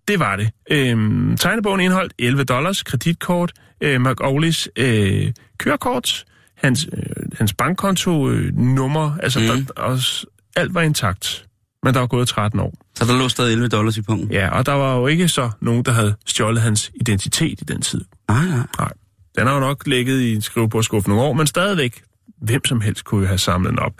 [0.07, 0.49] det var det.
[0.71, 6.25] Øh, tegnebogen indeholdt 11 dollars, kreditkort, øh, McAuleys øh, kørekort,
[6.57, 7.03] hans, øh,
[7.37, 9.45] hans bankkonto, øh, nummer, altså Mm.
[9.45, 11.45] der, også, alt var intakt.
[11.83, 12.73] Men der var gået 13 år.
[12.95, 14.31] Så der lå stadig 11 dollars i punkten?
[14.31, 17.81] Ja, og der var jo ikke så nogen, der havde stjålet hans identitet i den
[17.81, 18.01] tid.
[18.29, 18.57] Nej, nej.
[18.79, 18.91] Nej.
[19.37, 22.03] Den har jo nok ligget i en skrivebordskuffe nogle år, men stadigvæk,
[22.41, 23.93] hvem som helst kunne jo have samlet den op.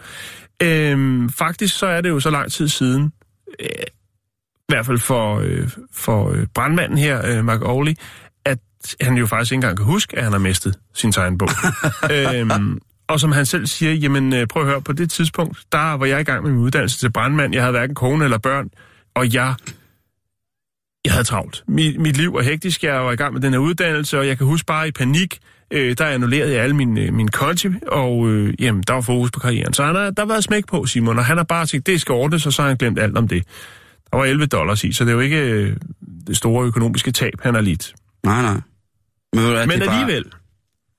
[0.62, 3.12] Øhm, faktisk så er det jo så lang tid siden,
[3.60, 3.66] øh,
[4.68, 7.94] i hvert fald for, øh, for øh, brandmanden her, øh, Mark Auley,
[8.44, 8.58] at
[9.00, 11.48] han jo faktisk ikke engang kan huske, at han har mistet sin tegnbog.
[12.12, 15.92] øhm, og som han selv siger, jamen øh, prøv at høre, på det tidspunkt, der
[15.92, 17.54] var jeg i gang med min uddannelse til brandmand.
[17.54, 18.70] Jeg havde hverken kone eller børn,
[19.14, 19.54] og jeg
[21.04, 21.64] jeg havde travlt.
[21.68, 24.38] Mit, mit liv var hektisk, jeg var i gang med den her uddannelse, og jeg
[24.38, 25.38] kan huske bare i panik,
[25.70, 29.40] øh, der annullerede jeg alle mine, mine konti, og øh, jamen, der var fokus på
[29.40, 29.72] karrieren.
[29.72, 32.12] Så han har, der var smæk på, Simon, og han har bare tænkt, det skal
[32.12, 33.44] ordnes, og så har han glemt alt om det.
[34.10, 35.76] Der var 11 dollars i, så det er jo ikke øh,
[36.26, 37.94] det store økonomiske tab, han har lidt.
[38.22, 38.60] Nej, nej.
[39.32, 40.24] Men, Men det er alligevel,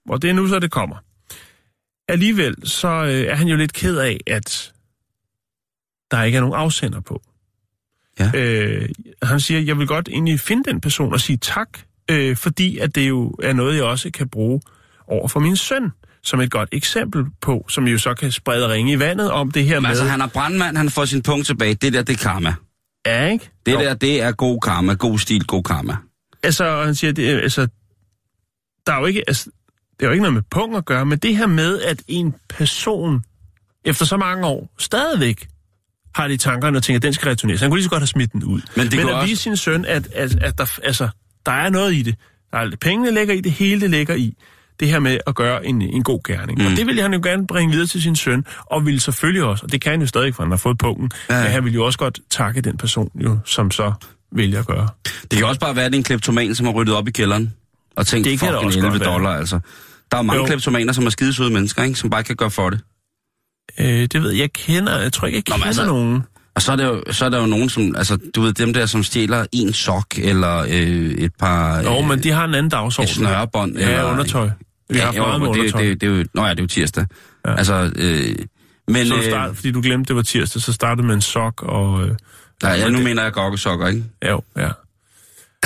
[0.09, 0.95] og det er nu så, det kommer.
[2.07, 4.73] Alligevel, så øh, er han jo lidt ked af, at
[6.11, 7.21] der ikke er nogen afsender på.
[8.19, 8.31] Ja.
[8.33, 8.89] Øh,
[9.23, 11.69] han siger, jeg vil godt egentlig finde den person og sige tak,
[12.11, 14.61] øh, fordi at det jo er noget, jeg også kan bruge
[15.07, 15.91] over for min søn,
[16.23, 19.65] som et godt eksempel på, som jo så kan sprede ringe i vandet om det
[19.65, 19.75] her.
[19.75, 19.89] Men med...
[19.89, 21.73] altså, han er brandmand, han får sin punkt tilbage.
[21.73, 22.53] Det der, det er karma.
[23.05, 23.51] Ja, ikke?
[23.65, 23.79] Det Jo.
[23.79, 24.93] der, det er god karma.
[24.93, 25.97] God stil, god karma.
[26.43, 27.67] Altså, han siger, det, altså,
[28.87, 29.49] der er jo ikke, altså,
[29.99, 32.35] det er jo ikke noget med punkt at gøre, men det her med, at en
[32.49, 33.23] person
[33.85, 35.47] efter så mange år stadigvæk
[36.15, 37.61] har det i tankerne og tænker, at den skal returneres.
[37.61, 38.61] Han kunne lige så godt have smidt den ud.
[38.75, 41.07] Men det men at også- vise sin søn, at, at, at der, altså,
[41.45, 42.15] der er noget i det.
[42.51, 44.33] Der er, pengene ligger i det, hele det ligger i.
[44.79, 46.59] Det her med at gøre en, en god gerning.
[46.59, 46.65] Mm.
[46.65, 49.63] Og det vil han jo gerne bringe videre til sin søn, og vil selvfølgelig også,
[49.65, 51.41] og det kan han jo stadig, for han har fået punkten, Ja.
[51.43, 53.93] men han vil jo også godt takke den person, jo, som så
[54.31, 54.87] vælger at gøre.
[55.21, 57.11] Det kan også bare være, at det er en kleptoman, som har ryddet op i
[57.11, 57.53] kælderen.
[57.95, 59.13] Og tænkt, Det fucking også 11 godt være.
[59.13, 59.59] dollar, altså.
[60.11, 60.45] Der er mange Jo.
[60.47, 61.99] kleptomaner, som er skidesøde mennesker, ikke?
[61.99, 62.81] Som bare ikke kan gøre for det.
[63.79, 66.23] Øh, det ved jeg, jeg kender, jeg tror ikke, jeg Nå, kender altså- nogen.
[66.55, 68.73] Og så er, der jo, så er der jo nogen, som, altså, du ved, dem
[68.73, 71.81] der, som stjæler en sok, eller øh, et par...
[71.83, 73.09] Jo, øh, men de har en anden dagsorden.
[73.09, 74.03] et snørebånd, Ja, eller...
[74.11, 74.49] undertøj.
[74.89, 76.67] Vi har haft meget jo, det, det, det, er jo, nå ja, det er jo
[76.67, 77.05] tirsdag.
[77.45, 77.51] Ja.
[77.51, 77.57] Ja.
[77.57, 78.35] Altså, øh,
[78.87, 79.07] men...
[79.07, 81.63] så du Øh, start, fordi du glemte, det var tirsdag, så startede med en sok
[81.63, 82.03] og...
[82.07, 82.15] Øh,
[82.63, 84.03] nej, ja, nu mener jeg gokkesokker, ikke?
[84.23, 84.69] ja, ja.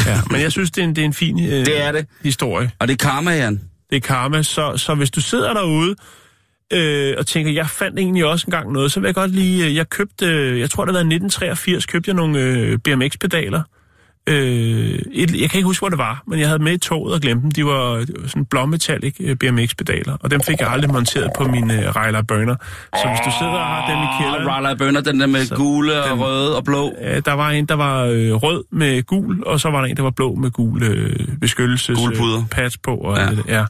[0.06, 0.22] ja.
[0.32, 2.06] Men jeg synes, det er en, det er en fin øh, Det er det.
[2.24, 2.72] historie.
[2.80, 3.62] Og det er karma, Jan.
[3.90, 4.44] Det er karma.
[4.44, 5.96] Så, så hvis du sidder derude
[6.74, 9.66] øh, og tænker, jeg fandt egentlig også engang noget, så vil jeg godt lige...
[9.66, 13.62] Øh, jeg købte, øh, jeg tror det var i 1983, købte jeg nogle øh, BMX-pedaler.
[14.30, 17.14] Øh, et, jeg kan ikke huske, hvor det var, men jeg havde med i toget
[17.14, 17.52] og glemte dem.
[17.52, 21.78] De var, sådan blåmetallic øh, BMX-pedaler, og dem fik jeg aldrig monteret på min øh,
[21.96, 22.56] Ryler Burner.
[22.96, 24.48] Så hvis du sidder og har dem i kælderen...
[24.48, 26.94] Og Riley Bønner, den der med Så gule og den- røde og blå.
[27.02, 29.98] Øh, der var en, der var øh, rød med gul, og så var der en,
[29.98, 32.38] der var blå med gul øh, beskyttelses Gule puder.
[32.40, 32.96] øh, pads på.
[32.96, 33.26] Og Ja.
[33.30, 33.66] Det, ja.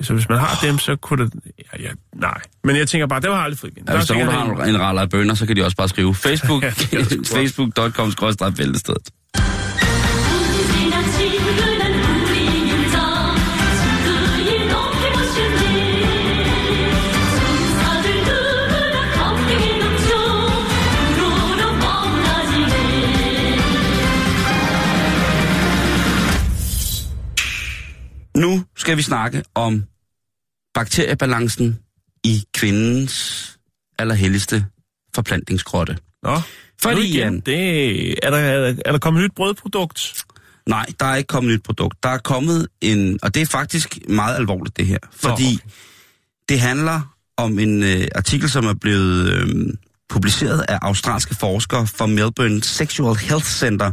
[0.00, 1.34] Så hvis man har dem, så kunne det...
[1.58, 2.40] Ja, ja, nej.
[2.64, 3.84] Men jeg tænker bare, det var aldrig fået igen.
[3.88, 6.62] Ja, hvis der nogen, har en Riley Bønner, så kan de også bare skrive Facebook,
[6.62, 6.70] Ja,
[28.38, 29.84] Nu skal vi snakke om
[30.74, 31.78] bakteriebalancen
[32.24, 33.58] i kvindens
[33.98, 34.66] allerhelligste
[35.14, 35.98] forplantningsgrotte.
[36.22, 36.40] Nå,
[36.82, 40.24] Fordi, igen, det, er, der, er, der, er der kommet nyt brødprodukt?
[40.68, 42.02] nej, der er ikke kommet nyt produkt.
[42.02, 45.74] Der er kommet en, og det er faktisk meget alvorligt det her, fordi okay.
[46.48, 49.74] det handler om en øh, artikel, som er blevet øh,
[50.08, 53.92] publiceret af australske forskere fra Melbourne Sexual Health Center,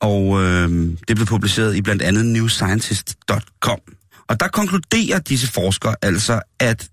[0.00, 0.68] og øh,
[1.08, 3.80] det blev publiceret i blandt andet newscientist.com.
[4.28, 6.88] Og der konkluderer disse forskere altså, at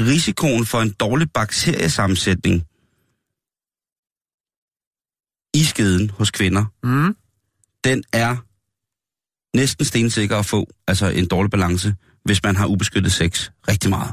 [0.00, 2.64] risikoen for en dårlig bakteriesammensætning
[5.54, 7.16] i skeden hos kvinder, Mm.
[7.84, 8.36] den er
[9.56, 14.12] næsten stensikker at få, altså en dårlig balance, hvis man har ubeskyttet sex rigtig meget.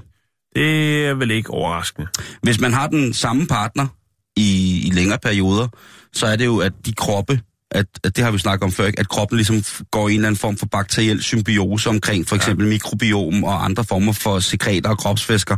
[0.55, 2.07] Det er vel ikke overraskende.
[2.43, 3.87] Hvis man har den samme partner
[4.35, 5.67] i, i længere perioder,
[6.13, 7.41] så er det jo, at de kroppe
[7.73, 8.99] at, at det har vi snakket om før, ikke?
[8.99, 12.65] at kroppen ligesom går i en eller anden form for bakteriel symbiose omkring for eksempel
[12.65, 12.69] ja.
[12.69, 15.57] mikrobiom og andre former for sekreter og kropsvæsker.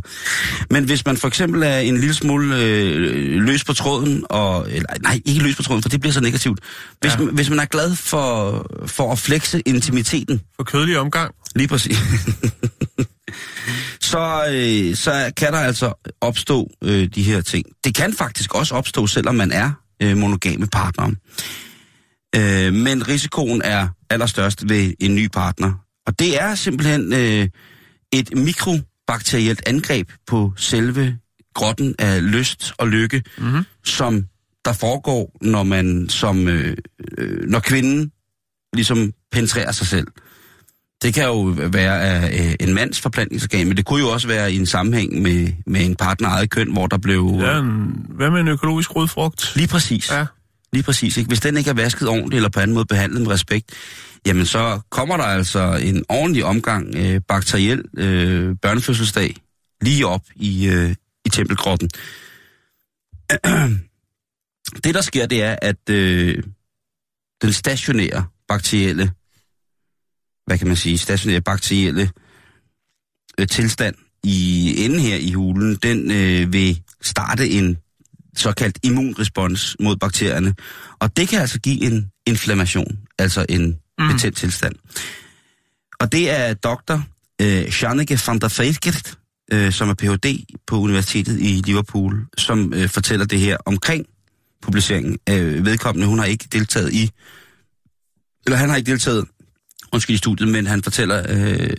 [0.70, 4.88] Men hvis man for eksempel er en lille smule øh, løs på tråden, og, eller,
[5.02, 6.60] nej, ikke løs på tråden, for det bliver så negativt.
[7.00, 7.18] Hvis, Ja.
[7.18, 11.34] man, hvis man er glad for, for at flexe intimiteten, For kødelig omgang.
[11.56, 11.98] Lige præcis.
[14.10, 17.64] så, øh, så kan der altså opstå øh, de her ting.
[17.84, 19.70] Det kan faktisk også opstå, selvom man er
[20.02, 21.10] øh, monogame partner.
[22.36, 25.72] Øh, men risikoen er allerstørst ved en ny partner.
[26.06, 27.48] Og det er simpelthen øh,
[28.12, 31.18] et mikrobakterielt angreb på selve
[31.54, 33.64] grotten af lyst og lykke, mm-hmm.
[33.84, 34.24] som
[34.64, 36.76] der foregår, når man som øh,
[37.18, 38.12] øh, når kvinden
[38.72, 40.06] ligesom penetrerer sig selv.
[41.02, 44.52] Det kan jo være af øh, en mands forplantningsorgan, men det kunne jo også være
[44.52, 47.38] i en sammenhæng med, med en partner eget køn, hvor der blev...
[47.40, 49.52] Ja, en, hvad med en økologisk rodfrugt?
[49.56, 50.10] Lige præcis.
[50.10, 50.26] Ja.
[50.76, 51.16] Lige præcis.
[51.16, 51.28] Ikke?
[51.28, 53.70] Hvis den ikke er vasket ordentligt eller på anden måde behandlet med respekt,
[54.26, 59.36] jamen så kommer der altså en ordentlig omgang øh, bakteriel øh, børnefødselsdag
[59.80, 61.90] lige op i, øh, i tempelgrotten.
[64.84, 66.42] Det, der sker, det er, at øh,
[67.42, 69.12] den stationære bakterielle,
[70.46, 72.10] hvad kan man sige, stationære bakterielle
[73.38, 77.78] øh, tilstand i enden her i hulen, den øh, vil starte en
[78.36, 80.54] såkaldt immunrespons mod bakterierne.
[80.98, 84.08] Og det kan altså give en inflammation, altså en mm.
[84.12, 84.74] betændt tilstand.
[86.00, 87.02] Og det er doktor
[87.40, 89.18] øh, Janneke van der Veeskert,
[89.52, 90.44] øh, som er Ph.D.
[90.66, 94.06] på Universitetet i Liverpool, som øh, fortæller det her omkring
[94.62, 95.18] publiceringen.
[95.30, 97.10] Øh, vedkommende, hun har ikke deltaget i,
[98.46, 99.24] eller han har ikke deltaget,
[99.92, 101.70] undskyld i studiet, men han fortæller, øh,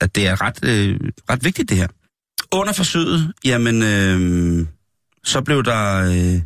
[0.00, 1.88] at det er ret, øh, ret vigtigt det her.
[2.52, 4.66] Under forsøget, jamen, øh,
[5.24, 6.40] så blev der, øh,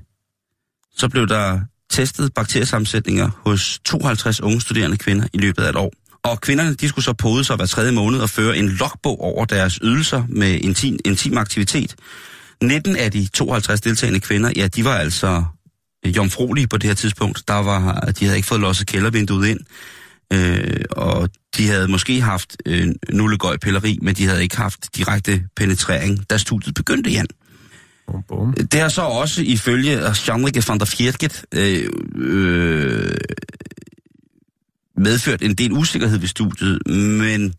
[0.97, 1.61] så blev der
[1.91, 5.93] testet bakteriesammensætninger hos 52 unge studerende kvinder i løbet af et år.
[6.25, 9.45] Og kvinderne, de skulle så pode sig hver tredje måned og føre en logbog over
[9.45, 11.97] deres ydelser med intim, intim aktivitet.
[12.63, 15.45] 19 af de 52 deltagende kvinder, ja, de var altså
[16.07, 17.49] øh, jomfruelige på det her tidspunkt.
[17.49, 19.61] Der var, de havde ikke fået losset kældervinduet ind,
[20.33, 26.31] øh, og de havde måske haft øh, nullegøjpilleri, men de havde ikke haft direkte penetrering,
[26.31, 27.27] da studiet begyndte, Jan.
[28.07, 28.53] Bum, bum.
[28.53, 33.15] Det har så også ifølge Jean-Luc van der Fjertget øh, øh,
[34.97, 36.79] medført en del usikkerhed ved studiet,
[37.21, 37.55] men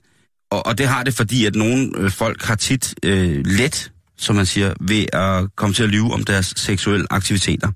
[0.49, 4.35] og, og det har det, fordi at nogle øh, folk har tit øh, let, som
[4.35, 7.71] man siger, ved at komme til at lyve om deres seksuelle aktiviteter.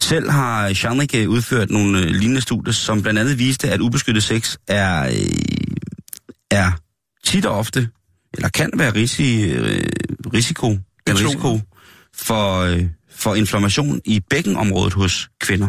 [0.00, 4.22] Selv har Jean-Luc øh, udført nogle øh, lignende studier, som blandt andet viste, at ubeskyttet
[4.22, 5.12] sex er, øh,
[6.50, 6.72] er
[7.24, 7.88] tit og ofte,
[8.34, 9.84] eller kan være risi, øh,
[10.34, 10.78] risiko,
[11.08, 11.60] en risiko
[12.14, 15.68] for, øh, for inflammation i bækkenområdet hos kvinder.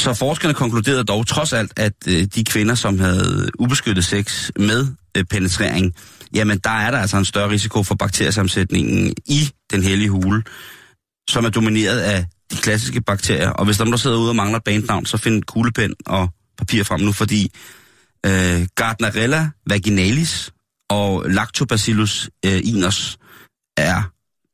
[0.00, 4.86] Så forskerne konkluderede dog trods alt, at øh, de kvinder, som havde ubeskyttet sex med
[5.16, 5.94] øh, penetrering,
[6.34, 10.42] jamen der er der altså en større risiko for bakteriesammensætningen i den hellige hule,
[11.30, 13.50] som er domineret af de klassiske bakterier.
[13.50, 16.28] Og hvis der er nogen, der sidder ude og mangler bandnavn, så find kuglepen og
[16.58, 17.50] papir frem nu, fordi
[18.26, 20.52] øh, Gardnerella vaginalis
[20.90, 23.18] og Lactobacillus øh, iners
[23.76, 24.02] er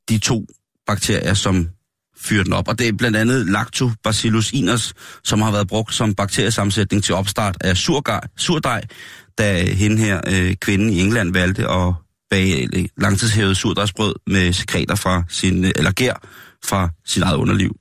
[0.09, 0.47] de to
[0.87, 1.69] bakterier, som
[2.17, 2.69] fyrer den op.
[2.69, 7.57] Og det er blandt andet Lactobacillus iners, som har været brugt som bakteriesammensætning til opstart
[7.61, 8.83] af surdej, surdej
[9.39, 11.95] da hende her øh, kvinden i England valgte at
[12.31, 16.15] bage langtidshævet surdejsbrød med sekreter fra sin, eller gær
[16.65, 17.77] fra sit eget underliv.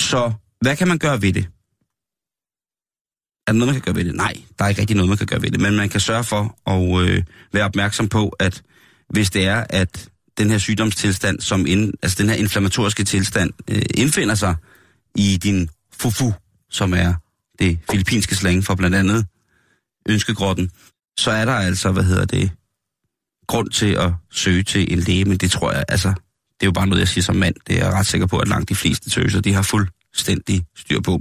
[0.00, 1.48] Så hvad kan man gøre ved det?
[3.46, 4.14] Er der noget, man kan gøre ved det?
[4.14, 5.60] Nej, der er ikke rigtig noget, man kan gøre ved det.
[5.60, 8.62] Men man kan sørge for at øh, være opmærksom på, at
[9.10, 10.08] hvis det er, at
[10.38, 14.54] den her sygdomstilstand, som ind, altså den her inflammatoriske tilstand, øh, indfinder sig
[15.14, 16.32] i din fufu,
[16.70, 17.14] som er
[17.58, 19.26] det filippinske slang for blandt andet
[20.08, 20.70] ønskegrotten,
[21.18, 22.50] så er der altså, hvad hedder det,
[23.46, 26.72] grund til at søge til en læge, men det tror jeg, altså, det er jo
[26.72, 27.54] bare noget, jeg siger som mand.
[27.66, 31.00] Det er jeg ret sikker på, at langt de fleste tøser, de har fuldstændig styr
[31.00, 31.20] på.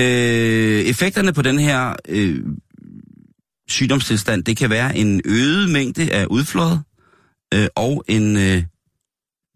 [0.00, 2.44] Øh, effekterne på den her øh,
[3.68, 6.78] sygdomstilstand, det kan være en øget mængde af udflåd,
[7.54, 8.62] øh, og en, øh,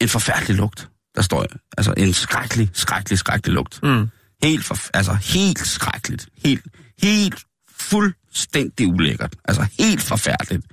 [0.00, 3.82] en forfærdelig lugt, der står Altså en skrækkelig, skrækkelig, skrækkelig lugt.
[3.82, 4.08] Mm.
[4.42, 6.28] Helt, for, altså helt skrækkeligt.
[6.44, 6.64] Helt,
[7.02, 7.44] helt
[7.78, 9.34] fuldstændig ulækkert.
[9.44, 10.66] Altså helt forfærdeligt.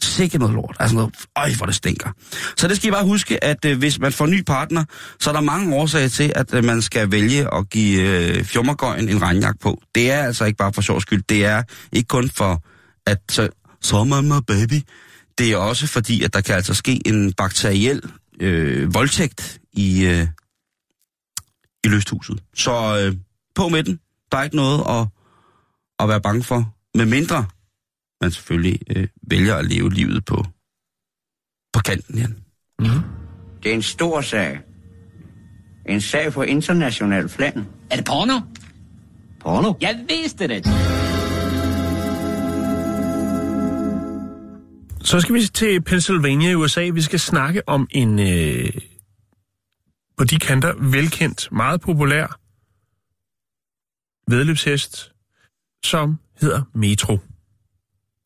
[0.00, 0.76] Sikke noget lort.
[0.80, 2.10] Altså noget, øj, hvor det stinker.
[2.56, 4.84] Så det skal I bare huske, at øh, hvis man får ny partner,
[5.20, 9.08] så er der mange årsager til, at øh, man skal vælge at give øh, fjommergøjen
[9.08, 9.82] en regnjak på.
[9.94, 11.22] Det er altså ikke bare for sjov skyld.
[11.28, 12.62] Det er ikke kun for,
[13.06, 13.48] at så,
[13.80, 14.82] så er man med baby.
[15.38, 18.02] Det er også fordi, at der kan altså ske en bakteriel
[18.40, 20.26] øh, voldtægt i, øh,
[21.84, 22.42] i lysthuset.
[22.54, 23.16] Så øh,
[23.54, 24.00] på med den.
[24.32, 25.08] Der er ikke noget at,
[25.98, 26.74] at være bange for.
[26.94, 27.46] Med mindre
[28.22, 30.44] man selvfølgelig øh, vælger at leve livet på,
[31.72, 32.38] på kanten igen.
[33.62, 34.60] Det er en stor sag.
[35.88, 37.66] En sag på international plan.
[37.90, 38.40] Er det porno?
[39.40, 39.74] Porno?
[39.80, 40.66] Jeg vidste det.
[45.12, 46.90] Så skal vi til Pennsylvania i USA.
[46.94, 48.72] Vi skal snakke om en øh,
[50.18, 52.40] på de kanter velkendt, meget populær
[54.30, 55.12] vedløbshest,
[55.84, 57.18] som hedder Metro.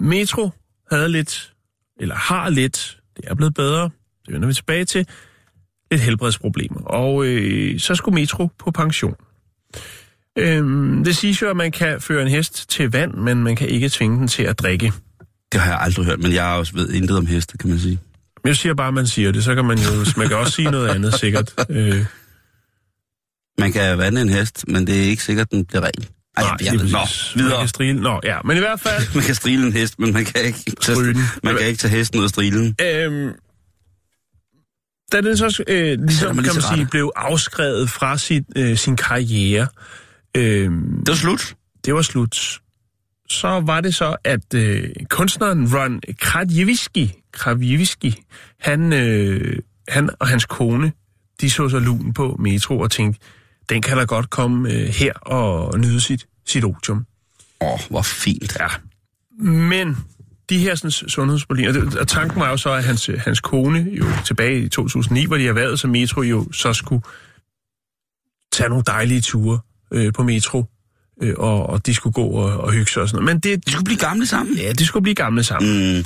[0.00, 0.50] Metro
[0.90, 1.54] havde lidt,
[2.00, 3.90] eller har lidt, det er blevet bedre,
[4.26, 5.08] det vender vi tilbage til,
[5.90, 6.80] lidt helbredsproblemer.
[6.80, 9.14] Og øh, så skulle Metro på pension.
[10.38, 13.68] Øhm, det siges jo, at man kan føre en hest til vand, men man kan
[13.68, 14.92] ikke tvinge den til at drikke.
[15.52, 17.98] Det har jeg aldrig hørt, men jeg også ved intet om heste, kan man sige.
[18.44, 20.70] Jeg siger bare, at man siger det, så kan man jo, man kan også sige
[20.70, 21.54] noget andet sikkert.
[21.70, 22.04] Øh,
[23.58, 26.04] Man kan vande en hest, men det er ikke sikkert, den bliver ren.
[26.36, 27.32] Ej, nej, jeg, nå, præcis.
[27.36, 27.58] Man videre.
[27.60, 28.00] kan strile.
[28.00, 28.38] Nå, ja.
[28.44, 31.56] Men i hvert fald, Man kan strile en hest, men man kan ikke tage, man
[31.56, 32.76] kan ikke tage hesten ud af strilen.
[32.80, 33.32] øhm,
[35.12, 39.66] da den så øh, ligesom, kan man sige, blev afskrevet fra sit, øh, sin karriere,
[40.36, 41.54] øh, Det var slut.
[41.84, 42.60] det var slut.
[43.28, 48.22] Så var det så, at øh, kunstneren Ron Kravjevski, Kravjevski
[48.60, 49.58] han, øh,
[49.88, 50.92] han og hans kone,
[51.40, 53.20] de så sig lun på Metro og tænkte,
[53.68, 57.06] den kan da godt komme øh, her og nyde sit, sit otium.
[57.60, 58.56] Åh, oh, hvor fint.
[58.60, 58.66] Ja.
[59.44, 59.96] Men
[60.50, 64.60] de her sådan, sundhedsproblemer, og tanken var jo så, at hans, hans kone jo tilbage
[64.60, 67.02] i 2009, hvor de erhvervede sig Metro, jo så skulle
[68.52, 69.60] tage nogle dejlige ture
[69.92, 70.64] øh, på Metro,
[71.22, 73.34] øh, og, og de skulle gå og, og hygge sig og sådan noget.
[73.34, 74.56] Men det, De skulle blive gamle sammen.
[74.56, 75.96] ja, de skulle blive gamle sammen.
[75.96, 76.04] Mm,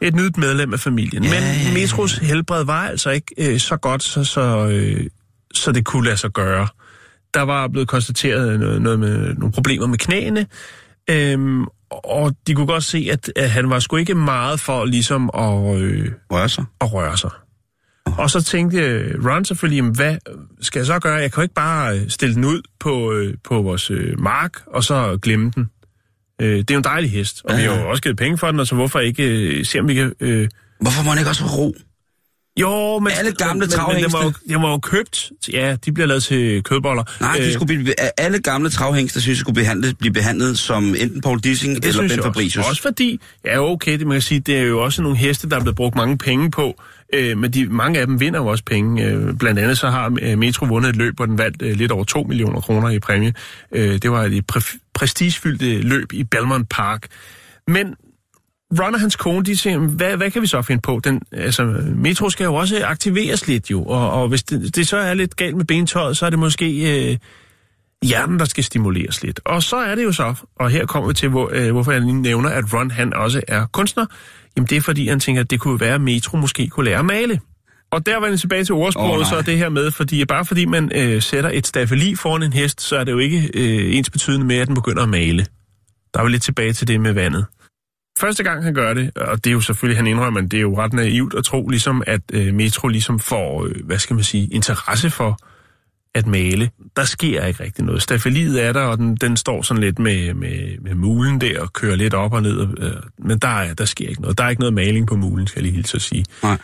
[0.00, 1.24] Et nyt medlem af familien.
[1.24, 1.74] Ja, Men ja, ja.
[1.74, 5.06] Metros helbred var altså ikke øh, så godt, så, så, øh,
[5.54, 6.68] så det kunne lade sig gøre.
[7.34, 10.46] Der var blevet konstateret noget, noget med nogle problemer med knæene,
[11.10, 15.30] øhm, og de kunne godt se, at, at han var sgu ikke meget for ligesom
[15.34, 16.64] at, øh, rør sig.
[16.80, 17.30] at røre sig.
[18.18, 20.16] Og så tænkte øh, Ron selvfølgelig, jamen, hvad
[20.60, 21.14] skal jeg så gøre?
[21.14, 24.84] Jeg kan jo ikke bare øh, stille den ud på, øh, på vores mark, og
[24.84, 25.70] så glemme den.
[26.40, 28.50] Det er jo en dejlig hest, og Ja, vi har jo også givet penge for
[28.50, 30.12] den, og så hvorfor ikke se, om vi kan...
[30.20, 30.48] Øh,
[30.80, 31.74] Hvorfor må han ikke også ro?
[32.60, 33.12] jo, men...
[33.18, 35.30] Alle gamle men, men, men den var, jo, den jo købt.
[35.52, 37.04] Ja, de bliver lavet til kødboller.
[37.20, 41.20] Nej, de skulle blive, alle gamle travhængster synes jeg skulle behandles, blive behandlet som enten
[41.20, 42.56] Paul Dissing det eller Ben Fabricius.
[42.56, 42.70] Også.
[42.70, 45.56] også fordi, ja okay, det man kan sige, det er jo også nogle heste, der
[45.56, 48.64] er blevet brugt mange penge på, øh, men de, mange af dem vinder jo også
[48.64, 49.04] penge.
[49.04, 51.92] Øh, blandt andet så har øh, Metro vundet et løb, hvor den vandt øh, lidt
[51.92, 53.34] over 2 millioner kroner i præmie.
[53.72, 57.06] Øh, det var et præ- prestigefyldt øh, løb i Belmont Park.
[57.66, 57.94] Men
[58.80, 61.00] Ron og hans kone, de siger, hvad, hvad kan vi så finde på?
[61.04, 61.64] Den, altså,
[61.96, 65.36] Metro skal jo også aktiveres lidt jo, og, og hvis det, det så er lidt
[65.36, 67.16] galt med bentøjet, så er det måske øh,
[68.02, 69.40] hjernen, der skal stimuleres lidt.
[69.44, 72.00] Og så er det jo så, og her kommer vi til, hvor, øh, hvorfor jeg
[72.00, 74.06] lige nævner, at Ron han også er kunstner.
[74.56, 76.98] Jamen det er fordi, han tænker, at det kunne være, at Metro måske kunne lære
[76.98, 77.40] at male.
[77.92, 80.44] Og der var jeg tilbage til ordsproget, oh, så er det her med, fordi bare
[80.44, 83.96] fordi man øh, sætter et stafeli foran en hest, så er det jo ikke øh,
[83.96, 85.46] ens betydende med, at den begynder at male.
[86.14, 87.46] Der er vi lidt tilbage til det med vandet.
[88.18, 90.60] Første gang han gør det, og det er jo selvfølgelig, han indrømmer, men det er
[90.60, 94.24] jo ret naivt at tro, ligesom at øh, Metro ligesom får, øh, hvad skal man
[94.24, 95.38] sige, interesse for
[96.14, 96.70] at male.
[96.96, 98.02] Der sker ikke rigtig noget.
[98.02, 101.72] Stafeliet er der, og den, den står sådan lidt med, med, med mulen der og
[101.72, 104.38] kører lidt op og ned, øh, men der, er, der sker ikke noget.
[104.38, 106.24] Der er ikke noget maling på mulen, skal jeg lige hilse at sige.
[106.42, 106.58] Nej.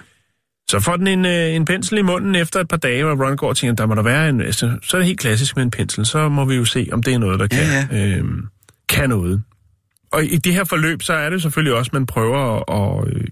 [0.68, 3.36] Så får den en, øh, en pensel i munden efter et par dage, hvor Ron
[3.36, 4.40] går og tænker, der må der være en...
[4.40, 6.06] Altså, så er det helt klassisk med en pensel.
[6.06, 8.24] Så må vi jo se, om det er noget, der Ja, kan, øh,
[8.88, 9.42] kan noget.
[10.12, 13.28] Og i det her forløb, så er det selvfølgelig også, at man prøver at, at,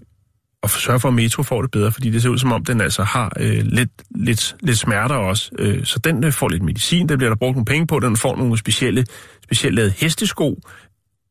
[0.63, 2.81] at sørge for, at Metro får det bedre, fordi det ser ud som om, den
[2.81, 5.51] altså har øh, lidt, lidt, lidt smerter også.
[5.59, 8.17] Øh, så den øh, får lidt medicin, der bliver der brugt nogle penge på, den
[8.17, 9.05] får nogle specielle,
[9.43, 10.59] specielt lavet hestesko,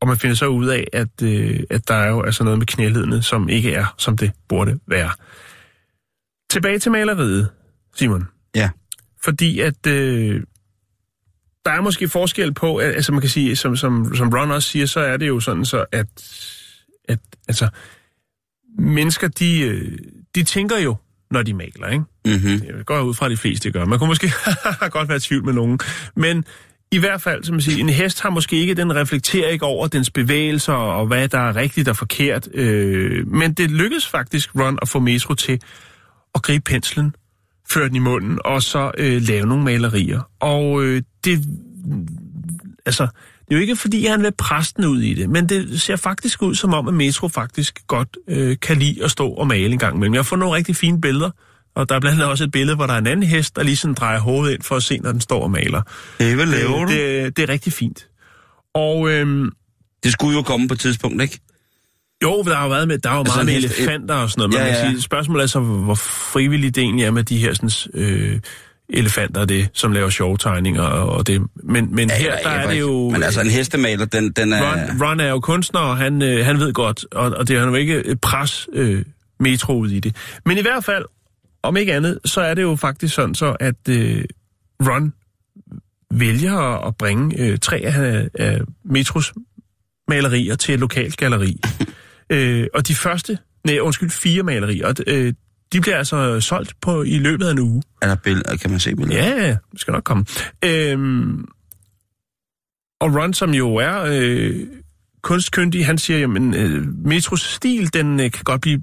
[0.01, 2.67] og man finder så ud af, at, øh, at der er jo altså noget med
[2.67, 5.11] knæledene, som ikke er, som det burde være.
[6.51, 7.49] Tilbage til maleriet,
[7.95, 8.29] Simon.
[8.55, 8.71] Ja.
[9.25, 10.43] Fordi at øh,
[11.65, 14.69] der er måske forskel på, at- altså man kan sige, som, som, som Ron også
[14.69, 16.07] siger, så er det jo sådan så, at,
[17.09, 17.69] at altså,
[18.79, 19.99] mennesker, de, øh,
[20.35, 20.97] de tænker jo,
[21.31, 22.05] når de maler, ikke?
[22.25, 22.77] Mm-hmm.
[22.77, 23.85] Det går jeg ud fra, at de fleste gør.
[23.85, 24.33] Man kunne måske
[24.91, 25.79] godt være i tvivl med nogen.
[26.17, 26.45] Men
[26.93, 29.87] i hvert fald, som man siger, en hest har måske ikke, den reflekterer ikke over
[29.87, 32.49] dens bevægelser og hvad der er rigtigt og forkert.
[32.55, 35.61] Øh, men det lykkedes faktisk Ron at få Metro til
[36.35, 37.14] at gribe penslen,
[37.70, 40.20] føre den i munden og så øh, lave nogle malerier.
[40.41, 41.45] Og øh, det,
[42.87, 43.09] altså,
[43.49, 45.97] det er jo ikke fordi, han vil presse den ud i det, men det ser
[45.97, 49.66] faktisk ud som om, at Metro faktisk godt øh, kan lide at stå og male
[49.72, 50.14] en gang imellem.
[50.14, 51.30] Jeg har fundet nogle rigtig fine billeder,
[51.74, 53.62] Og der er blandt andet også et billede, hvor der er en anden hest, der
[53.62, 55.82] lige sådan drejer hovedet ind for at se, når den står og maler.
[56.20, 56.92] Hey, hvad laver du?
[56.92, 58.07] Det, Det, det er rigtig fint.
[58.74, 59.51] Og øhm,
[60.05, 61.40] det skulle jo komme på et tidspunkt, ikke?
[62.22, 64.40] jo, der har jo været med, der er jo Altså, meget med elefanter og sådan
[64.51, 64.55] noget.
[64.55, 64.82] Ja, ja, man ja.
[64.82, 67.70] kan sige, spørgsmålet er så, hvor hvor frivilligt det egentlig er med de her sådan,
[67.94, 68.40] øh,
[68.89, 71.43] elefanter, det, som laver sjove tegninger og, det.
[71.55, 73.11] Men, men ja, her, der er det jo...
[73.11, 74.72] Men altså, en hestemaler, den, den er...
[74.72, 77.66] Ron, Ron er jo kunstner, og han, øh, han ved godt, og, og det er
[77.66, 79.05] jo ikke øh, pres øh,
[79.41, 80.16] metro ud i det.
[80.45, 81.05] Men i hvert fald,
[81.62, 84.24] om ikke andet, så er det jo faktisk sådan så, at øh,
[84.82, 85.12] Ron
[86.11, 89.34] vælger at- bringe øh, tre af, af metros
[90.09, 91.61] malerier til et lokalt galleri.
[92.30, 95.32] øh, og de første, nej undskyld, fire malerier, og, øh,
[95.73, 97.83] de bliver altså solgt på i løbet af en uge.
[98.03, 98.57] Er der billeder?
[98.57, 99.23] Kan man se billeder?
[99.27, 100.25] Ja, ja, det skal nok komme.
[100.64, 101.45] Øhm,
[103.01, 104.61] og Ron, som jo er øh,
[105.23, 108.83] kunstkyndig, han siger, jamen, øh, Metros stil, den øh, kan godt blive,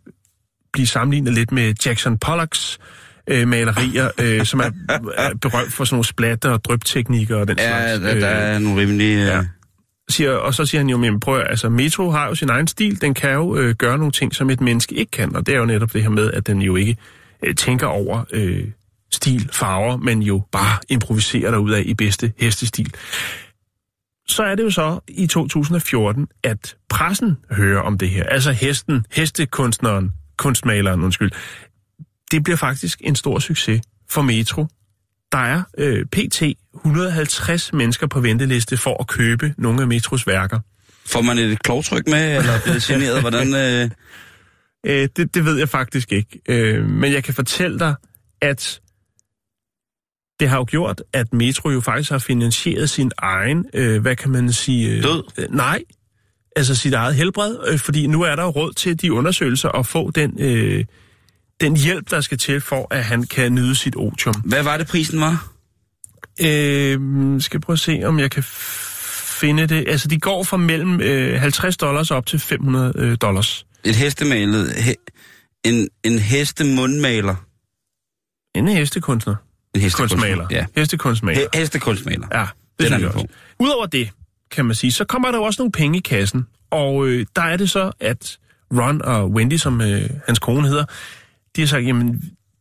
[0.73, 2.79] blive sammenlignet lidt med Jackson Pollocks
[3.27, 4.71] øh, malerier, øh, som er,
[5.17, 8.03] er berømt for sådan nogle splatter og drøbteknikker og den Ja, slags.
[8.13, 9.15] der, der er nogle rimelig...
[9.17, 9.35] ja.
[9.35, 9.45] Ja
[10.09, 12.67] siger, og så siger han jo, men prøv at- altså Metro har jo sin egen
[12.67, 15.53] stil, den kan jo øh, gøre nogle ting, som et menneske ikke kan, og det
[15.55, 16.97] er jo netop det her med, at den jo ikke
[17.43, 18.67] øh, tænker over øh,
[19.11, 22.93] stil, farver, men jo bare improviserer derudad i bedste hestestil.
[24.27, 28.23] Så er det jo så i 2014, at pressen hører om det her.
[28.23, 31.31] Altså hesten, hestekunstneren, kunstmaleren, undskyld.
[32.31, 34.67] Det bliver faktisk en stor succes for Metro.
[35.33, 36.43] Der er øh, pt.
[36.75, 40.59] 150 mennesker på venteliste for at købe nogle af Metros værker.
[41.05, 43.21] Får man et klovtryk med, eller bliver det generet?
[43.21, 43.55] Hvordan...
[43.55, 43.89] Øh...
[44.85, 46.41] Øh, det, det ved jeg faktisk ikke.
[46.49, 47.95] Øh, men jeg kan fortælle dig,
[48.41, 48.81] at
[50.39, 54.31] det har jo gjort, at Metro jo faktisk har finansieret sin egen, øh, hvad kan
[54.31, 54.97] man sige...
[54.97, 55.23] Øh, Død?
[55.37, 55.83] Øh, nej,
[56.55, 59.85] altså sit eget helbred, øh, fordi nu er der jo råd til de undersøgelser og
[59.85, 60.85] få den, øh,
[61.63, 64.35] den hjælp, der skal til for, at han kan nyde sit otium.
[64.45, 65.47] Hvad var det, prisen var?
[66.41, 69.85] Øh, skal jeg prøve at se, om jeg kan finde det.
[69.87, 73.65] Altså, de går fra mellem øh, 50 dollars op til 500 øh, dollars.
[73.83, 74.71] Et hestemalet...
[74.73, 74.95] He...
[75.65, 77.35] En, en hestemundmaler.
[78.55, 79.35] En hestekunstner.
[79.75, 80.47] En Kunstmaler.
[80.51, 80.65] Ja.
[80.75, 81.41] Hestekunstmaler.
[81.41, 82.27] He- hestekunstmaler.
[82.33, 82.47] Ja, Den
[82.79, 83.19] det er synes jeg på.
[83.19, 83.33] også.
[83.59, 84.09] Udover det,
[84.51, 86.45] kan man sige, så kommer der jo også nogle penge i kassen.
[86.71, 88.37] Og øh, der er det så, at
[88.73, 90.85] Ron og Wendy, som øh, hans kone hedder,
[91.55, 92.13] de har sagt, jamen,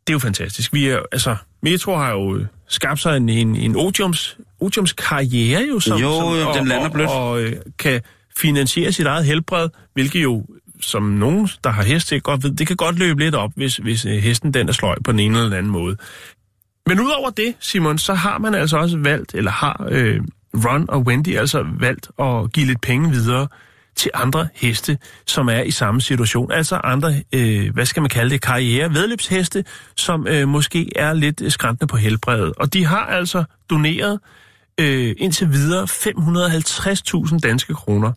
[0.07, 0.73] det er jo fantastisk.
[0.73, 5.81] Vi er, altså, Metro har jo skabt sig en, en, en odiums, odiums karriere jo,
[5.81, 7.11] som, Jo, som, og, den lander blødt.
[7.11, 8.01] Og, og øh, kan
[8.37, 10.47] finansiere sit eget helbred, hvilket jo,
[10.81, 13.77] som nogen, der har hest til, godt ved, det kan godt løbe lidt op, hvis,
[13.77, 15.97] hvis øh, hesten den er sløj på den ene eller den anden måde.
[16.87, 20.21] Men udover det, Simon, så har man altså også valgt, eller har øh,
[20.55, 23.49] Ron og Wendy altså valgt at give lidt penge videre
[23.97, 26.53] til andre heste, som er i samme situation.
[26.53, 29.65] Altså andre, øh, hvad skal man kalde det, karriere, vedløbsheste,
[29.97, 32.53] som øh, måske er lidt skræntende på helbredet.
[32.57, 34.21] Og de har altså doneret
[34.81, 38.13] øh, indtil videre 550.000 danske kroner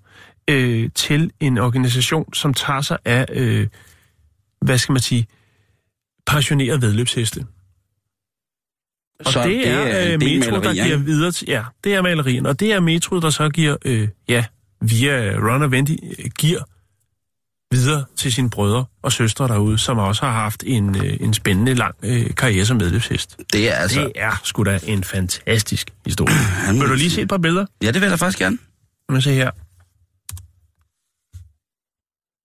[0.49, 3.67] øh, til en organisation, som tager sig af, øh,
[4.61, 5.27] hvad skal man sige,
[6.27, 7.45] passionerede vedløbsheste.
[9.19, 11.47] Og Så det, er, en øh, Metro, der giver videre til...
[11.47, 14.45] Ja, det er malerien, og det er Metro, der så giver, øh, ja,
[14.89, 16.59] via Ron og Wendy, øh, giver
[17.71, 21.73] videre til sine brødre og søstre derude, som også har haft en, øh, en spændende
[21.73, 23.37] lang øh, karriere som medløbshest.
[23.53, 24.01] Det er altså...
[24.01, 26.35] Det er sgu da en fantastisk historie.
[26.73, 27.65] må Vil du lige se et par billeder?
[27.81, 28.57] Ja, det vil jeg faktisk gerne.
[29.09, 29.51] Lad mig se her.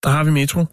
[0.03, 0.66] Der har vi Metro,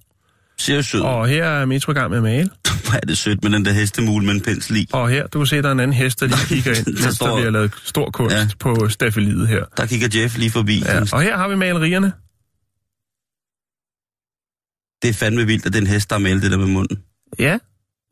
[0.59, 1.01] Ser sød.
[1.01, 2.49] og her er Metro i gang med at male.
[2.85, 4.87] Hvor er det sødt med den der hestemule med en pensel i.
[4.93, 6.91] Og her, du kan se, der er en anden hest, der lige kigger ind, Der
[6.91, 8.47] mens der står- bliver lavet stor kunst Ja.
[8.59, 9.65] på staffeliet her.
[9.77, 10.79] Der kigger Jeff lige forbi.
[10.85, 11.01] Ja.
[11.13, 12.13] Og her har vi malerierne.
[15.01, 17.03] Det er fandme vildt, at den hest, der er malet det der med munden.
[17.39, 17.57] Ja,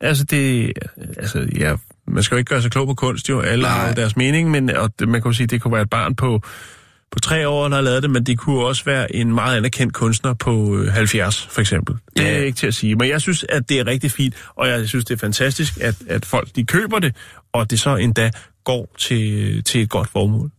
[0.00, 0.72] altså det,
[1.18, 1.76] altså ja,
[2.08, 3.70] man skal jo ikke gøre sig klog på kunst jo, alle Nej.
[3.86, 6.42] har deres mening, men og man kan jo sige, det kunne være et barn på,
[7.12, 9.94] på tre år, der har lavet det, men det kunne også være en meget anerkendt
[9.94, 11.94] kunstner på øh, 70, for eksempel.
[12.16, 12.32] Det Ja.
[12.32, 14.88] er ikke til at sige, men jeg synes, at det er rigtig fint, og jeg
[14.88, 17.16] synes, det er fantastisk, at, at folk de køber det,
[17.52, 18.30] og det så endda
[18.64, 20.50] går til, til et godt formål.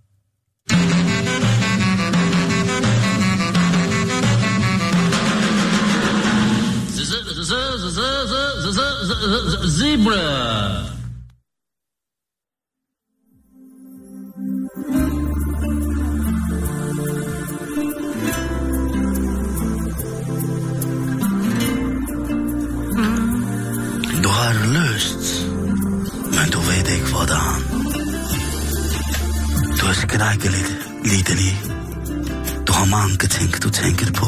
[30.17, 31.61] Du er skrækkeligt lidelig.
[32.67, 34.25] Du har mange ting, du tænker på.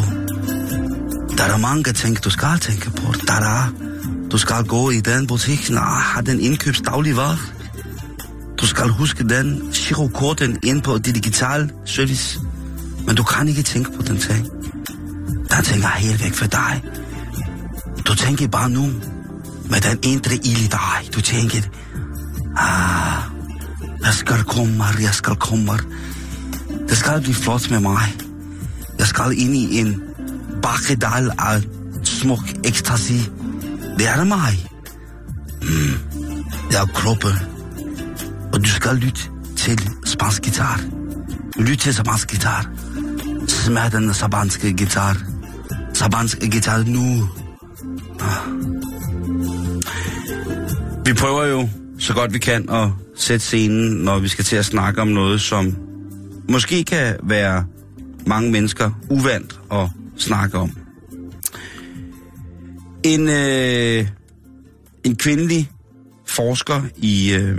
[1.37, 3.13] Der er mange ting, du skal tænke på.
[3.27, 3.73] Der er
[4.31, 7.37] Du skal gå i den butik, når har den indkøbs dagligvarer.
[8.57, 12.39] Du skal huske den girokorten ind på det digitale service.
[13.05, 14.47] Men du kan ikke tænke på den ting.
[15.51, 16.83] Den ting er helt væk for dig.
[18.07, 18.85] Du tænker bare nu
[19.69, 21.13] med den indre ild i dig.
[21.15, 21.61] Du tænker,
[22.57, 23.18] ah,
[24.09, 25.71] jeg skal komme, jeg skal komme.
[26.89, 28.15] Det skal blive flot med mig.
[28.99, 30.01] Jeg skal ind i en
[30.61, 31.63] bakkedal af
[32.03, 33.29] smuk ekstasi.
[33.97, 34.69] Det er mig.
[35.61, 35.93] Mm.
[36.69, 37.33] Det er kroppen.
[38.53, 39.21] Og du skal lytte
[39.57, 40.81] til spansk guitar.
[41.57, 42.65] Lyt til spansk guitar.
[43.47, 45.17] Smag den sabanske guitar.
[45.93, 47.29] Sabansk guitar nu.
[48.19, 48.49] Ah.
[51.05, 51.69] Vi prøver jo
[51.99, 55.41] så godt vi kan at sætte scenen, når vi skal til at snakke om noget,
[55.41, 55.77] som
[56.49, 57.65] måske kan være
[58.27, 60.77] mange mennesker uvandt at snakke om.
[63.03, 64.07] En, øh,
[65.03, 65.71] en kvindelig
[66.25, 67.57] forsker i, øh,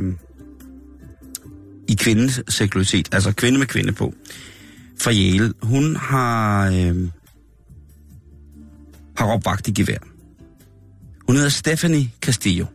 [1.88, 4.14] i kvindens seksualitet, altså kvinde med kvinde på,
[5.01, 7.09] fra Yale, hun har, øh,
[9.16, 9.99] har råbt vagt i gevær.
[11.26, 12.66] Hun hedder Stephanie Castillo.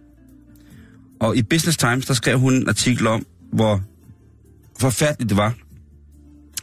[1.22, 3.82] Og i Business Times, der skrev hun en artikel om, hvor
[4.80, 5.54] forfærdeligt det var,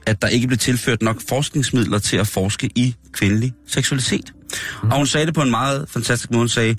[0.06, 4.32] at der ikke blev tilført nok forskningsmidler til at forske i kvindelig seksualitet.
[4.82, 4.90] Mm.
[4.90, 6.40] Og hun sagde det på en meget fantastisk måde.
[6.40, 6.76] Hun sagde,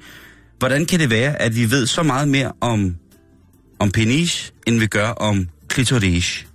[0.59, 2.95] hvordan kan det være, at vi ved så meget mere om,
[3.80, 6.47] om penis, end vi gør om klitoris?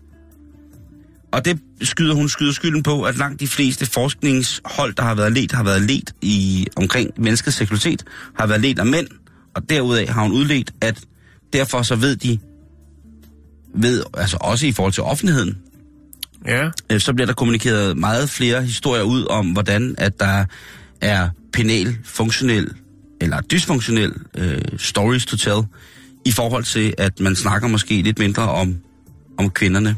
[1.33, 5.33] Og det skyder hun skyder skylden på, at langt de fleste forskningshold, der har været
[5.33, 8.05] let, har været let i omkring menneskets seksualitet,
[8.39, 9.09] har været let af mænd.
[9.55, 11.01] Og derudaf har hun udledt, at
[11.53, 12.39] derfor så ved de,
[13.75, 15.59] ved, altså også i forhold til offentligheden,
[16.47, 16.69] Ja.
[16.93, 20.45] øh, så bliver der kommunikeret meget flere historier ud om, hvordan at der
[21.01, 22.71] er penal, funktionel
[23.21, 25.63] eller dysfunktionel øh, stories to tell,
[26.25, 28.77] i forhold til, at man snakker måske lidt mindre om,
[29.39, 29.97] om kvinderne.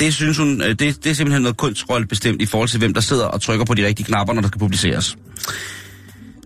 [0.00, 2.94] Det synes hun, øh, det, det er simpelthen noget kunstrolle bestemt i forhold til, hvem
[2.94, 5.16] der sidder og trykker på de rigtige knapper, når der skal publiceres.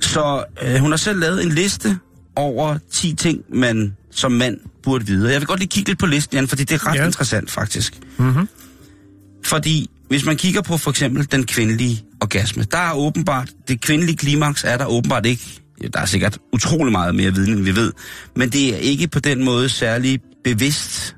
[0.01, 1.99] Så øh, hun har selv lavet en liste
[2.37, 5.27] over 10 ting, man som mand burde vide.
[5.27, 7.07] Og Jeg vil godt lige kigge lidt på listen, Jan, fordi det er ret Ja.
[7.07, 8.01] interessant faktisk.
[8.19, 8.49] Mm-hmm.
[9.45, 14.17] Fordi hvis man kigger på for eksempel den kvindelige orgasme, der er åbenbart, det kvindelige
[14.17, 15.61] klimaks er der åbenbart ikke.
[15.83, 17.93] Ja, Der er sikkert utrolig meget mere viden, end vi ved.
[18.37, 21.17] Men det er ikke på den måde særlig bevidst,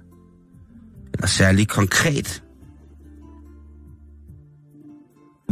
[1.14, 2.42] eller særlig konkret,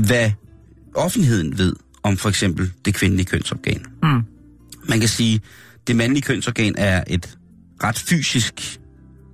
[0.07, 0.31] hvad
[0.95, 3.85] offentligheden ved om for eksempel det kvindelige kønsorgan.
[4.03, 4.23] Mm.
[4.89, 5.41] Man kan sige,
[5.87, 7.39] det mandlige kønsorgan er et
[7.85, 8.81] ret fysisk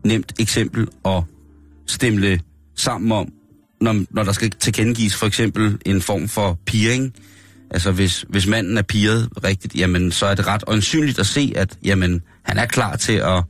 [0.04, 1.22] nemt eksempel at
[1.86, 2.40] stemle
[2.76, 3.32] sammen om,
[3.80, 7.14] når, når der skal tilkendegives for eksempel en form for piring.
[7.70, 11.52] Altså hvis, hvis manden er piret rigtigt, jamen så er det ret øjensynligt at se,
[11.56, 13.44] at jamen, han er klar til at,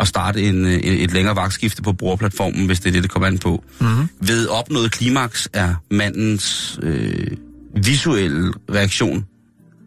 [0.00, 3.26] at starte en, øh, et længere vagtskifte på brugerplatformen, hvis det er det, det kommer
[3.26, 3.64] an på.
[3.80, 4.08] Mm-hmm.
[4.20, 7.36] Ved opnået klimaks er mandens øh,
[7.84, 9.26] visuelle reaktion,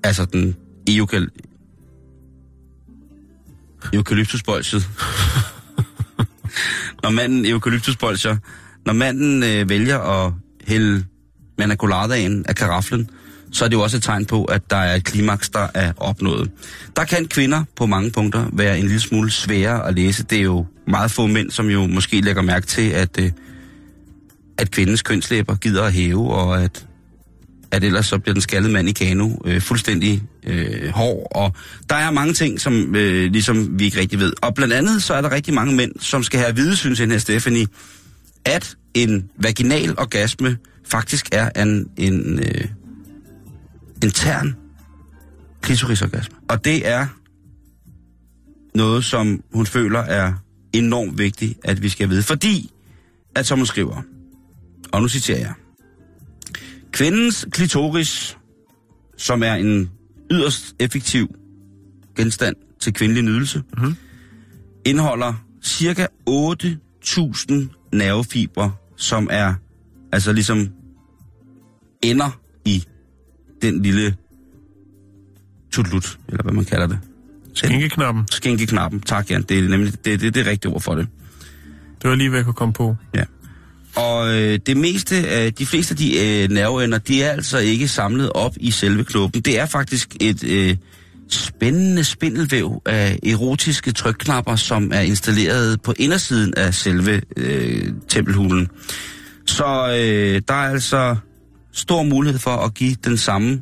[0.03, 0.55] altså den
[0.89, 1.29] eukal
[3.93, 4.83] Eukalyptusbolset.
[7.03, 8.37] når manden eukalyptusbolser,
[8.85, 10.33] når manden øh, vælger at
[10.67, 11.05] hælde
[11.57, 13.09] manacoladaen af karaflen,
[13.51, 15.93] så er det jo også et tegn på, at der er et klimaks, der er
[15.97, 16.51] opnået.
[16.95, 20.23] Der kan kvinder på mange punkter være en lille smule sværere at læse.
[20.23, 23.31] Det er jo meget få mænd, som jo måske lægger mærke til, at, øh,
[24.57, 26.87] at kvindens kønslæber gider at hæve, og at,
[27.75, 31.27] at ellers så bliver den skaldede mand i kano øh, fuldstændig øh, hård.
[31.31, 31.55] Og
[31.89, 34.33] der er mange ting, som øh, ligesom vi ikke rigtig ved.
[34.41, 36.99] Og blandt andet så er der rigtig mange mænd, som skal have at vide, synes
[36.99, 37.67] den her Stephanie,
[38.45, 42.65] at en vaginal orgasme faktisk er en, en, øh,
[44.03, 44.55] intern
[45.61, 46.35] klitorisorgasme.
[46.49, 47.07] Og det er
[48.75, 50.33] noget, som hun føler er
[50.73, 52.23] enormt vigtigt, at vi skal vide.
[52.23, 52.71] Fordi,
[53.35, 54.01] at som hun skriver,
[54.91, 55.53] og nu citerer jeg,
[56.95, 58.37] kvindens klitoris,
[59.17, 59.91] som er en
[60.31, 61.35] yderst effektiv
[62.17, 63.95] genstand til kvindelig nydelse, Mhm.
[64.85, 65.33] indeholder
[65.63, 67.53] cirka 8.000
[67.93, 69.53] nervefibre, som er
[70.11, 70.69] altså ligesom
[72.03, 72.83] ender i
[73.61, 74.15] den lille
[75.71, 76.99] tutlut, eller hvad man kalder det.
[77.53, 78.23] Skænkeknappen.
[78.31, 78.99] Skænkeknappen.
[79.01, 79.41] Tak, Jan.
[79.43, 81.07] Det er nemlig det, det, det rigtige ord for det.
[82.01, 82.95] Det var lige, hvad jeg kunne komme på.
[83.15, 83.23] Ja.
[83.95, 87.87] Og øh, det meste, øh, de fleste af de øh, nerveender, de er altså ikke
[87.87, 89.41] samlet op i selve knoppen.
[89.41, 90.75] Det er faktisk et øh,
[91.29, 98.67] spændende spindelvæv af erotiske trykknapper, som er installeret på indersiden af selve øh, tempelhulen.
[99.45, 101.15] Så øh, der er altså
[101.73, 103.61] stor mulighed for at give den samme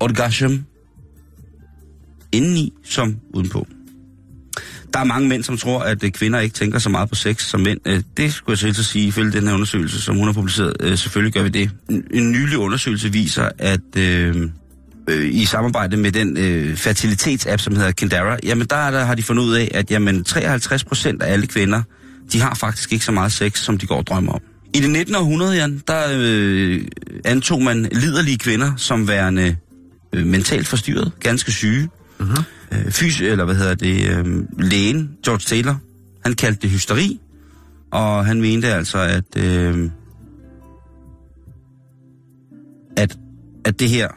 [0.00, 0.54] orgasm
[2.32, 3.66] indeni som udenpå.
[4.96, 7.42] Der er mange mænd, som tror, at øh, kvinder ikke tænker så meget på sex
[7.42, 7.80] som mænd.
[7.84, 10.32] Øh, det skulle jeg selv til at sige, ifølge den her undersøgelse, som hun har
[10.32, 10.76] publiceret.
[10.80, 11.70] Øh, selvfølgelig gør vi det.
[11.88, 14.48] En- nylig undersøgelse viser, at øh,
[15.22, 19.42] i samarbejde med den øh, fertilitetsapp, som hedder Kendara, jamen der, der har de fundet
[19.44, 21.82] ud af, at jamen, 53 procent af alle kvinder,
[22.32, 24.40] de har faktisk ikke så meget sex, som de går og drømmer om.
[24.74, 25.14] I det 19.
[25.14, 26.80] århundrede, Jan, der øh,
[27.24, 29.56] antog man liderlige kvinder som værende
[30.12, 31.88] øh, mentalt forstyrret, ganske syge.
[32.20, 32.36] Mhm.
[32.72, 35.78] Øh, fys, eller hvad hedder det, øh, lægen, George Taylor,
[36.24, 37.20] han kaldte det hysteri,
[37.90, 39.90] og han mente altså, at, øh,
[42.96, 43.18] at,
[43.64, 44.08] at det her,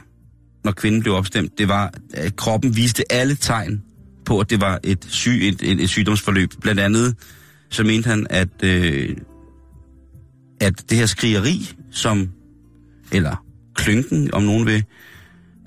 [0.63, 3.83] når kvinden blev opstemt, det var, at kroppen viste alle tegn
[4.25, 6.49] på, at det var et, syg, et, et, et sygdomsforløb.
[6.61, 7.15] Blandt andet,
[7.69, 9.17] så mente han, at, øh,
[10.61, 12.29] at det her skrigeri, som,
[13.11, 13.45] eller
[13.75, 14.83] klynken, om nogen vil,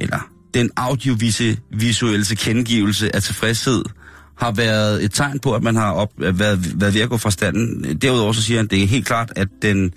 [0.00, 3.84] eller den audiovisuelle tilkendegivelse af tilfredshed,
[4.38, 7.30] har været et tegn på, at man har op, været, været ved at gå fra
[7.30, 7.96] standen.
[7.98, 9.92] Derudover så siger han, at det er helt klart, at den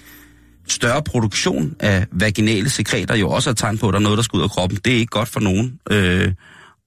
[0.67, 4.17] større produktion af vaginale sekreter jo også er et tegn på, at der er noget,
[4.17, 4.79] der skal ud af kroppen.
[4.85, 5.79] Det er ikke godt for nogen.
[5.91, 6.33] Øh,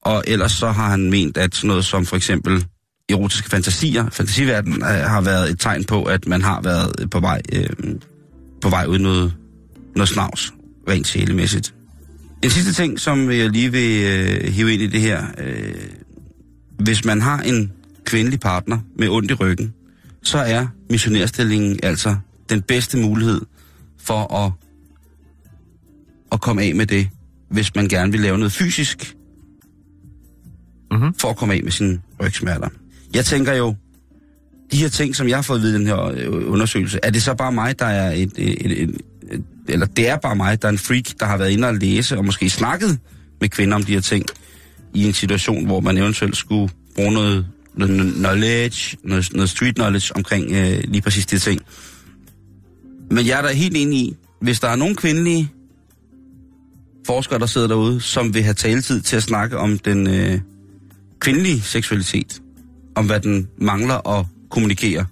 [0.03, 2.67] og ellers så har han ment, at sådan noget som for eksempel
[3.09, 7.43] erotiske fantasier, fantasiverdenen, øh, har været et tegn på, at man har været på vej,
[7.53, 7.71] øh,
[8.63, 9.35] på vej ud noget,
[9.97, 10.53] noget snavs,
[10.89, 11.75] rent sjælemæssigt.
[12.45, 15.27] En sidste ting, som jeg lige vil øh, hive ind i det her.
[15.39, 15.75] Øh,
[16.79, 17.73] hvis man har en
[18.05, 19.75] kvindelig partner med ondt i ryggen,
[20.23, 22.17] så er missionærstillingen altså
[22.51, 23.41] den bedste mulighed
[23.99, 24.53] for at,
[26.33, 27.09] at komme af med det,
[27.51, 29.15] hvis man gerne vil lave noget fysisk,
[30.93, 31.15] Mhm.
[31.15, 32.69] for at komme af med sine rygsmerter.
[33.15, 33.75] Jeg tænker jo,
[34.73, 37.11] de her ting, som jeg har fået at vide i den her øh, undersøgelse, er
[37.11, 39.01] det så bare mig, der er et, et, et
[39.69, 42.19] eller det er bare mig, der er en freak, der har været inde og læse
[42.19, 42.99] og måske snakket
[43.41, 44.27] med kvinder om de her ting,
[44.95, 50.17] i en situation, hvor man eventuelt skulle bruge noget, noget knowledge, noget, noget street knowledge
[50.17, 51.61] omkring øh, lige præcis de her ting.
[53.11, 55.51] Men jeg er da helt enig i, hvis der er nogen kvindelige
[57.07, 60.41] forskere, der sidder derude, som vil have taletid til at snakke om den øh,
[61.21, 62.43] kvindelige seksualitet,
[62.95, 65.05] om hvad den mangler at kommunikere,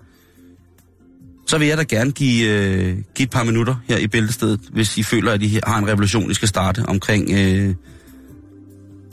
[1.47, 4.99] så vil jeg da gerne give, øh, give et par minutter her i bæltestedet, hvis
[4.99, 7.75] I føler, at I har en revolution, I skal starte omkring, øh,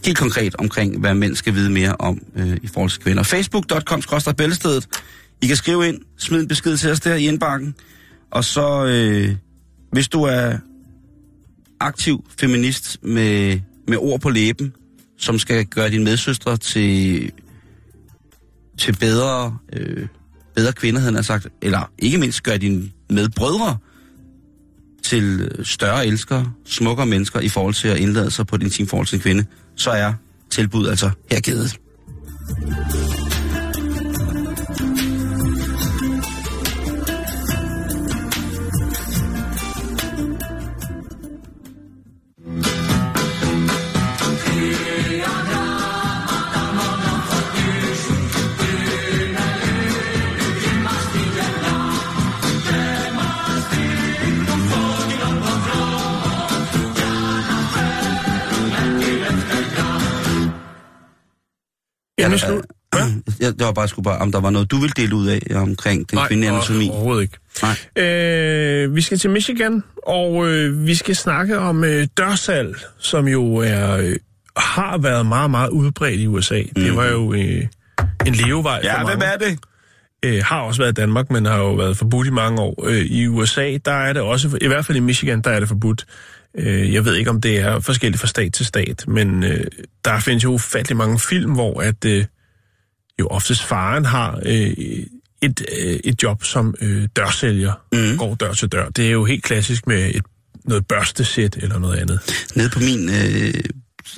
[0.06, 3.24] helt konkret omkring, hvad mænd skal vide mere om øh, i forhold til kvinder.
[3.24, 4.02] Facebook.com
[4.38, 4.88] bæltestedet.
[5.42, 7.76] I kan skrive ind, smid en besked til os der i indbakken,
[8.32, 9.36] og så, øh,
[9.92, 10.58] hvis du er
[11.80, 14.74] aktiv feminist med, med ord på læben,
[15.18, 17.32] som skal gøre dine medsøstre til,
[18.78, 20.08] til bedre, øh,
[20.56, 23.78] bedre kvinder, havde han sagt, eller ikke mindst gør dine medbrødre
[25.04, 29.08] til større elskere, smukkere mennesker i forhold til at indlade sig på din team forhold
[29.08, 29.46] til en kvinde,
[29.76, 30.14] så er
[30.50, 31.80] tilbud altså her givet.
[62.20, 62.66] Ja, nu slut.
[63.40, 65.42] Jeg, det var bare skulle bare, om der var noget, du ville dele ud af
[65.56, 66.90] omkring den kvindelige anatomi.
[66.90, 67.38] overhovedet ikke.
[67.96, 68.06] Nej.
[68.06, 73.56] Øh, vi skal til Michigan, og øh, vi skal snakke om øh, dørsalg, som jo
[73.56, 74.16] er øh,
[74.58, 76.62] har været meget, meget udbredt i USA.
[76.62, 76.84] Mm.
[76.84, 77.68] Det var jo øh,
[78.26, 79.46] en levevej for mange.
[79.46, 79.60] det?
[80.24, 82.88] øh, har også været i Danmark, men har jo været forbudt i mange år.
[82.88, 85.68] Øh, I USA, der er det også, i hvert fald i Michigan, der er det
[85.68, 86.06] forbudt.
[86.58, 89.66] Øh, jeg ved ikke, om det er forskelligt fra stat til stat, men øh,
[90.06, 92.26] der findes jo ufattelig mange film, hvor at øh,
[93.20, 94.74] jo oftest faren har øh,
[95.42, 98.18] et, øh, et job som øh, dørsælger, mm.
[98.18, 98.90] går dør til dør.
[98.90, 100.24] Det er jo helt klassisk med et,
[100.66, 102.20] noget børstesæt eller noget andet.
[102.56, 103.54] Nede på min, øh,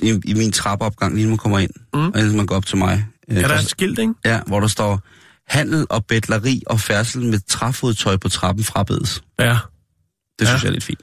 [0.02, 2.00] i, i min trappeopgang, lige nu man kommer ind, mm.
[2.08, 3.06] og man går op til mig.
[3.30, 4.14] Øh, Er der der- et skilt, ikke?
[4.24, 5.00] Ja, hvor der står,
[5.48, 9.22] handel og betleri og færdsel med træfodtøj på trappen frabedes.
[9.40, 9.58] Ja.
[10.38, 10.64] Det synes Ja.
[10.64, 11.00] jeg er lidt fint.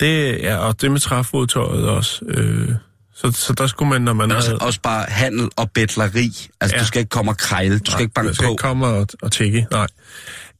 [0.00, 2.24] Det er, og det med træfodtøjet også.
[2.28, 2.68] Øh,
[3.14, 4.58] så, så der skulle man, når man også, havde...
[4.60, 6.30] også bare handel og betleri.
[6.60, 6.82] Altså, Ja.
[6.82, 7.78] du skal ikke komme og krejle.
[7.78, 8.52] Du skal ikke banke Jeg skal på.
[8.52, 9.86] ikke komme og, og tække, nej.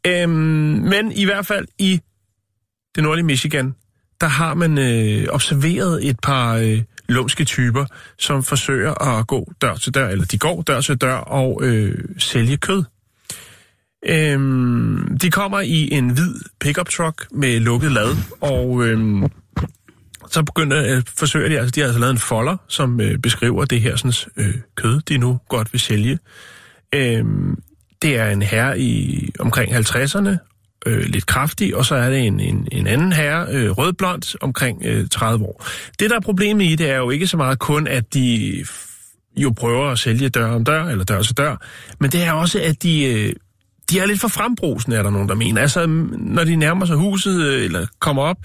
[0.06, 2.00] Øhm, men i hvert fald i
[2.94, 3.74] det nordlige Michigan,
[4.20, 7.84] der har man øh, observeret et par øh, lumske typer,
[8.18, 11.94] som forsøger at gå dør til dør, eller de går dør til dør og øh,
[12.18, 12.84] sælge kød.
[14.08, 19.24] Øhm, de kommer i en hvid pickup truck med lukket lad, og øhm,
[20.30, 23.64] så begynder, øh, forsøger de, altså de har altså lavet en folder, som øh, beskriver
[23.64, 26.18] det her sådan, øh, kød, de nu godt vil sælge.
[26.94, 27.62] Øhm,
[28.02, 30.36] det er en herre i omkring 50'erne,
[30.86, 34.82] øh, lidt kraftig, og så er det en, en, en anden herre, øh, rødblond, omkring
[34.84, 35.66] øh, 30 år.
[35.98, 38.64] Det, der er problemet i det, er jo ikke så meget kun, at de
[39.36, 41.56] jo prøver at sælge dør om dør, eller dør til dør,
[42.00, 43.04] men det er også, at de...
[43.04, 43.32] Øh,
[43.90, 45.60] de er lidt for frembrusende, er der nogen, der mener.
[45.60, 45.86] Altså,
[46.18, 48.36] når de nærmer sig huset, øh, eller kommer op,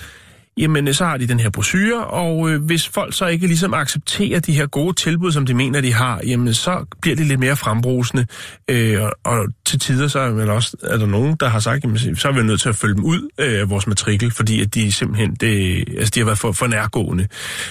[0.58, 3.74] jamen øh, så har de den her brochure, og øh, hvis folk så ikke ligesom
[3.74, 7.40] accepterer de her gode tilbud, som de mener, de har, jamen så bliver de lidt
[7.40, 8.26] mere frembrusende,
[8.70, 11.84] øh, og, og til tider så er, vel også, er der nogen, der har sagt,
[11.84, 14.62] jamen, så er vi nødt til at følge dem ud øh, af vores matrikel, fordi
[14.62, 17.28] at de simpelthen, det, altså de har været for, for nærgående.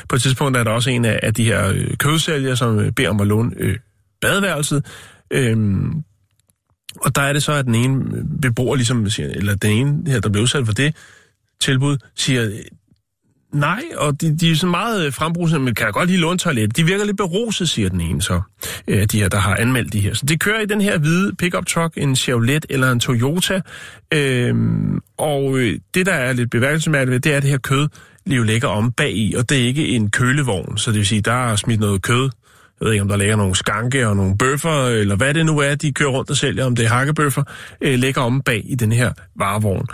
[0.08, 2.92] På et tidspunkt er der også en af, af de her øh, kødsælgere, som øh,
[2.92, 3.76] beder om at låne øh,
[4.20, 4.86] badeværelset,
[5.30, 5.56] øh,
[7.00, 8.04] og der er det så, at den ene
[8.42, 10.96] beboer, ligesom, siger, eller den ene her, der blev udsat for det
[11.60, 12.50] tilbud, siger,
[13.52, 16.38] nej, og de, de er så meget øh, frembrusende, men kan jeg godt lige låne
[16.38, 16.76] toilet.
[16.76, 18.40] De virker lidt beruset, siger den ene så,
[18.88, 20.14] øh, de her, der har anmeldt de her.
[20.14, 23.60] Så de kører i den her hvide pickup truck, en Chevrolet eller en Toyota,
[24.14, 27.88] øhm, og øh, det, der er lidt beværkelsesmærket ved, det er, at det her kød
[28.26, 31.20] jo ligger om bag i, og det er ikke en kølevogn, så det vil sige,
[31.20, 32.30] der er smidt noget kød
[32.82, 35.58] jeg ved ikke, om der ligger nogle skanke og nogle bøffer, eller hvad det nu
[35.58, 37.42] er, de kører rundt og sælger, om det er hakkebøffer,
[37.80, 39.86] øh, ligger om bag i den her varevogn.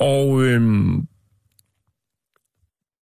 [0.00, 1.06] Og øhm,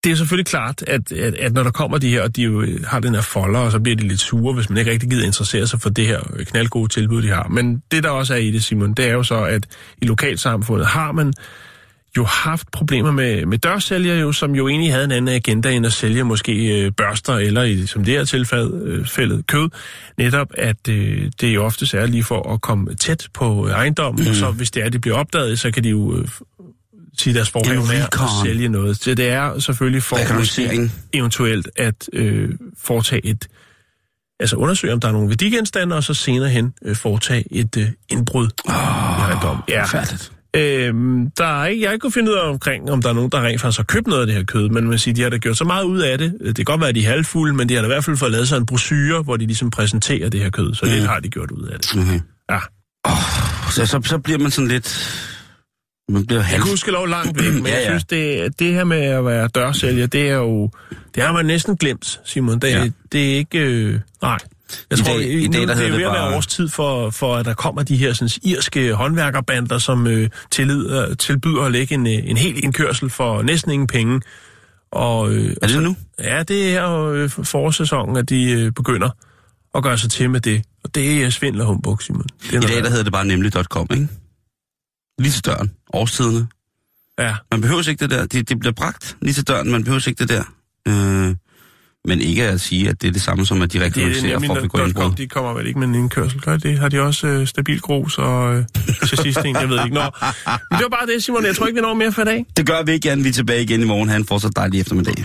[0.04, 2.62] det er selvfølgelig klart, at, at, at når der kommer de her, og de jo
[2.62, 5.10] øh, har den her folder, og så bliver de lidt sure, hvis man ikke rigtig
[5.10, 7.48] gider interessere sig for det her øh, knaldgode tilbud, de har.
[7.48, 9.66] Men det, der også er i det, Simon, det er jo så, at
[10.02, 11.32] i lokalsamfundet har man
[12.16, 15.86] jo haft problemer med, med dørsælgere, jo, som jo egentlig havde en anden agenda end
[15.86, 19.68] at sælge måske øh, børster, eller i, som det her tilfælde, øh, fældet kød.
[20.18, 24.30] Netop, at øh, det jo oftest er lige for at komme tæt på ejendommen, mm.
[24.30, 26.28] og så hvis det er, at de bliver opdaget, så kan de jo øh,
[27.18, 28.96] sige deres forhæv med at sælge noget.
[28.96, 30.16] Så det er selvfølgelig for
[31.12, 33.48] eventuelt at øh, foretage et
[34.40, 37.88] altså undersøge, om der er nogle værdigenstande, og så senere hen øh, foretage et øh,
[38.08, 39.62] indbrud oh, i ejendommen.
[39.68, 39.84] Ja.
[39.84, 40.32] Færdigt.
[40.56, 43.42] Øhm, der er ikke, jeg kunnet finde ud af omkring, om der er nogen, der
[43.42, 45.30] rent faktisk har købt noget af det her kød, men man kan sige, de har
[45.30, 46.36] da gjort så meget ud af det.
[46.40, 48.16] Det kan godt være, at de er halvfulde, men de har da i hvert fald
[48.16, 50.92] fået lavet sig en brochure, hvor de ligesom præsenterer det her kød, så mm.
[50.92, 51.96] lidt har de gjort ud af det.
[51.96, 52.20] Okay.
[52.50, 52.58] Ja.
[53.70, 55.22] Så, så, så bliver man sådan lidt...
[56.08, 56.62] Man bliver Jeg halv...
[56.62, 59.24] kan huske lov langt væk, men Ja, ja, jeg synes, det, det her med at
[59.24, 60.70] være dørsælger, det er jo...
[61.14, 62.58] Det har man næsten glemt, Simon.
[62.58, 62.90] Det, ja.
[63.12, 63.58] det er ikke...
[63.58, 64.38] Øh, nej.
[64.90, 67.10] Jeg I tror, dag- i dag, der det er jo ved at være årstid for,
[67.10, 71.94] for, at der kommer de her sådan, irske håndværkerbander, som øh, tilbyder, tilbyder at lægge
[71.94, 74.20] en, øh, en hel indkørsel for næsten ingen penge.
[74.92, 75.96] Og, øh, Er det nu?
[76.20, 79.10] Ja, det er jo øh, forårssæsonen, at de øh, begynder
[79.74, 80.62] at gøre sig til med det.
[80.84, 82.26] Og det er svindel og humbug, Simon.
[82.42, 84.08] Det er I dag, der hedder det bare nemlig.com, ikke?
[85.18, 85.72] Lige til døren.
[85.92, 86.46] Årstiderne.
[87.18, 88.26] Ja, Man behøver ikke det der.
[88.26, 89.70] Det, det bliver bragt lige til døren.
[89.70, 90.42] Man behøver ikke det der.
[90.88, 91.34] Øh,
[92.06, 94.54] men ikke at sige, at det er det samme som, at de er rekognoserer for
[94.54, 95.14] at begå indbrud.
[95.16, 96.78] de kommer vel ikke med en indkørsel, gør de det?
[96.78, 98.64] Har de også øh, stabil grus og øh,
[99.08, 99.94] til sidst en, jeg ved ikke.
[99.94, 100.00] Nå.
[100.00, 101.44] Men det var bare det, Simon.
[101.44, 102.46] Jeg tror ikke, vi når mere for i dag.
[102.56, 103.24] Det gør vi ikke, Jan.
[103.24, 104.08] Vi er tilbage igen i morgen.
[104.08, 105.24] Han får så dejlig eftermiddag.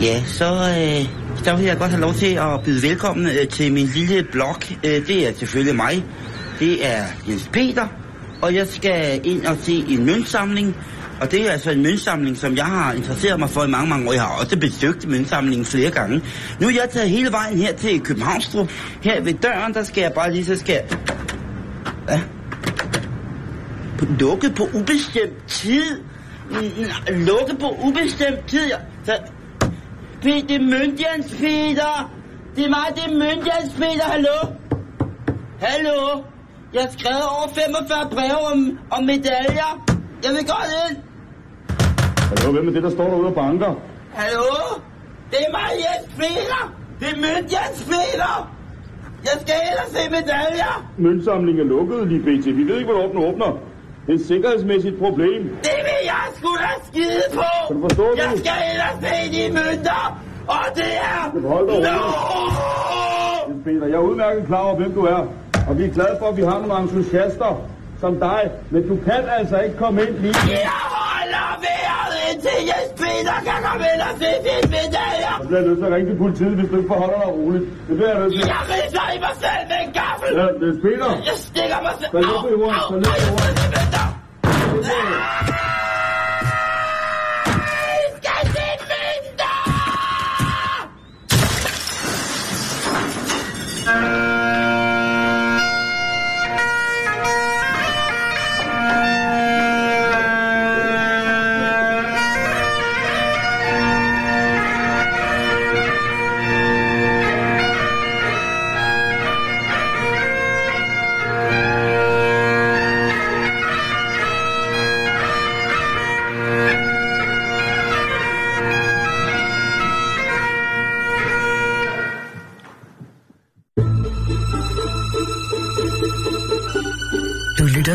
[0.00, 1.08] Ja, så, øh,
[1.44, 4.56] så vil jeg godt have lov til at byde velkommen øh, til min lille blog.
[4.84, 6.04] Øh, det er selvfølgelig mig.
[6.58, 7.86] Det er Jens Peter,
[8.42, 10.76] og jeg skal ind og se en møntsamling.
[11.20, 14.08] Og det er altså en møntsamling, som jeg har interesseret mig for i mange, mange
[14.08, 14.12] år.
[14.12, 16.22] Jeg har også besøgt møntsamlingen flere gange.
[16.60, 18.70] Nu er jeg taget hele vejen her til Københavnstrup.
[19.02, 20.98] Her ved døren, der skal jeg bare lige, så skal jeg...
[22.04, 22.18] Hvad?
[23.98, 26.00] På- Lukket på ubestemt tid?
[26.50, 26.60] Mm,
[27.14, 28.70] Lukket på ubestemt tid?
[29.04, 29.12] Så,
[30.22, 32.10] det er myndighedens Peter.
[32.56, 34.04] Det er mig, det er myndighedens Peter.
[34.04, 34.36] Hallo?
[35.60, 36.22] Hallo?
[36.74, 39.84] Jeg har skrevet over 45 breve om, om medaljer.
[40.24, 40.96] Jeg vil godt ind.
[42.28, 43.72] Hallo, hvem er det, der står derude og banker?
[44.12, 44.52] Hallo?
[45.30, 46.62] Det er mig, Jens Peter.
[47.00, 48.34] Det er Møntjans Peter.
[49.28, 50.74] Jeg skal ellers se medaljer.
[50.98, 52.46] Møntsamlingen er lukket lige pt.
[52.58, 53.50] Vi ved ikke, hvornår den åbner.
[54.06, 55.40] Det er et sikkerhedsmæssigt problem.
[55.68, 57.50] Det vil jeg sgu da skide på.
[57.68, 58.18] Kan du forstå det?
[58.18, 60.02] Jeg skal ellers se de mønter.
[60.48, 61.48] Og det er...
[61.48, 61.98] Hold da Nå!
[63.48, 65.20] Jens Peter, jeg er udmærket klar over, hvem du er.
[65.68, 67.52] Og vi er glade for, at vi har nogle entusiaster
[68.00, 68.50] som dig.
[68.70, 70.34] Men du kan altså ikke komme ind lige...
[70.50, 70.70] Jeg
[73.48, 75.34] kan komme ind og se sine medaljer.
[75.40, 77.64] Så bliver jeg nødt til at ringe til politiet, hvis du ikke forholder dig roligt.
[77.88, 78.40] Det bliver jeg nødt til.
[78.54, 80.28] Jeg ridser i mig selv med en gaffel.
[80.38, 81.08] Ja, Jens Peter.
[81.30, 82.10] Jeg stikker mig selv.
[82.14, 83.58] Tag lidt på jorden, tag lidt på jorden.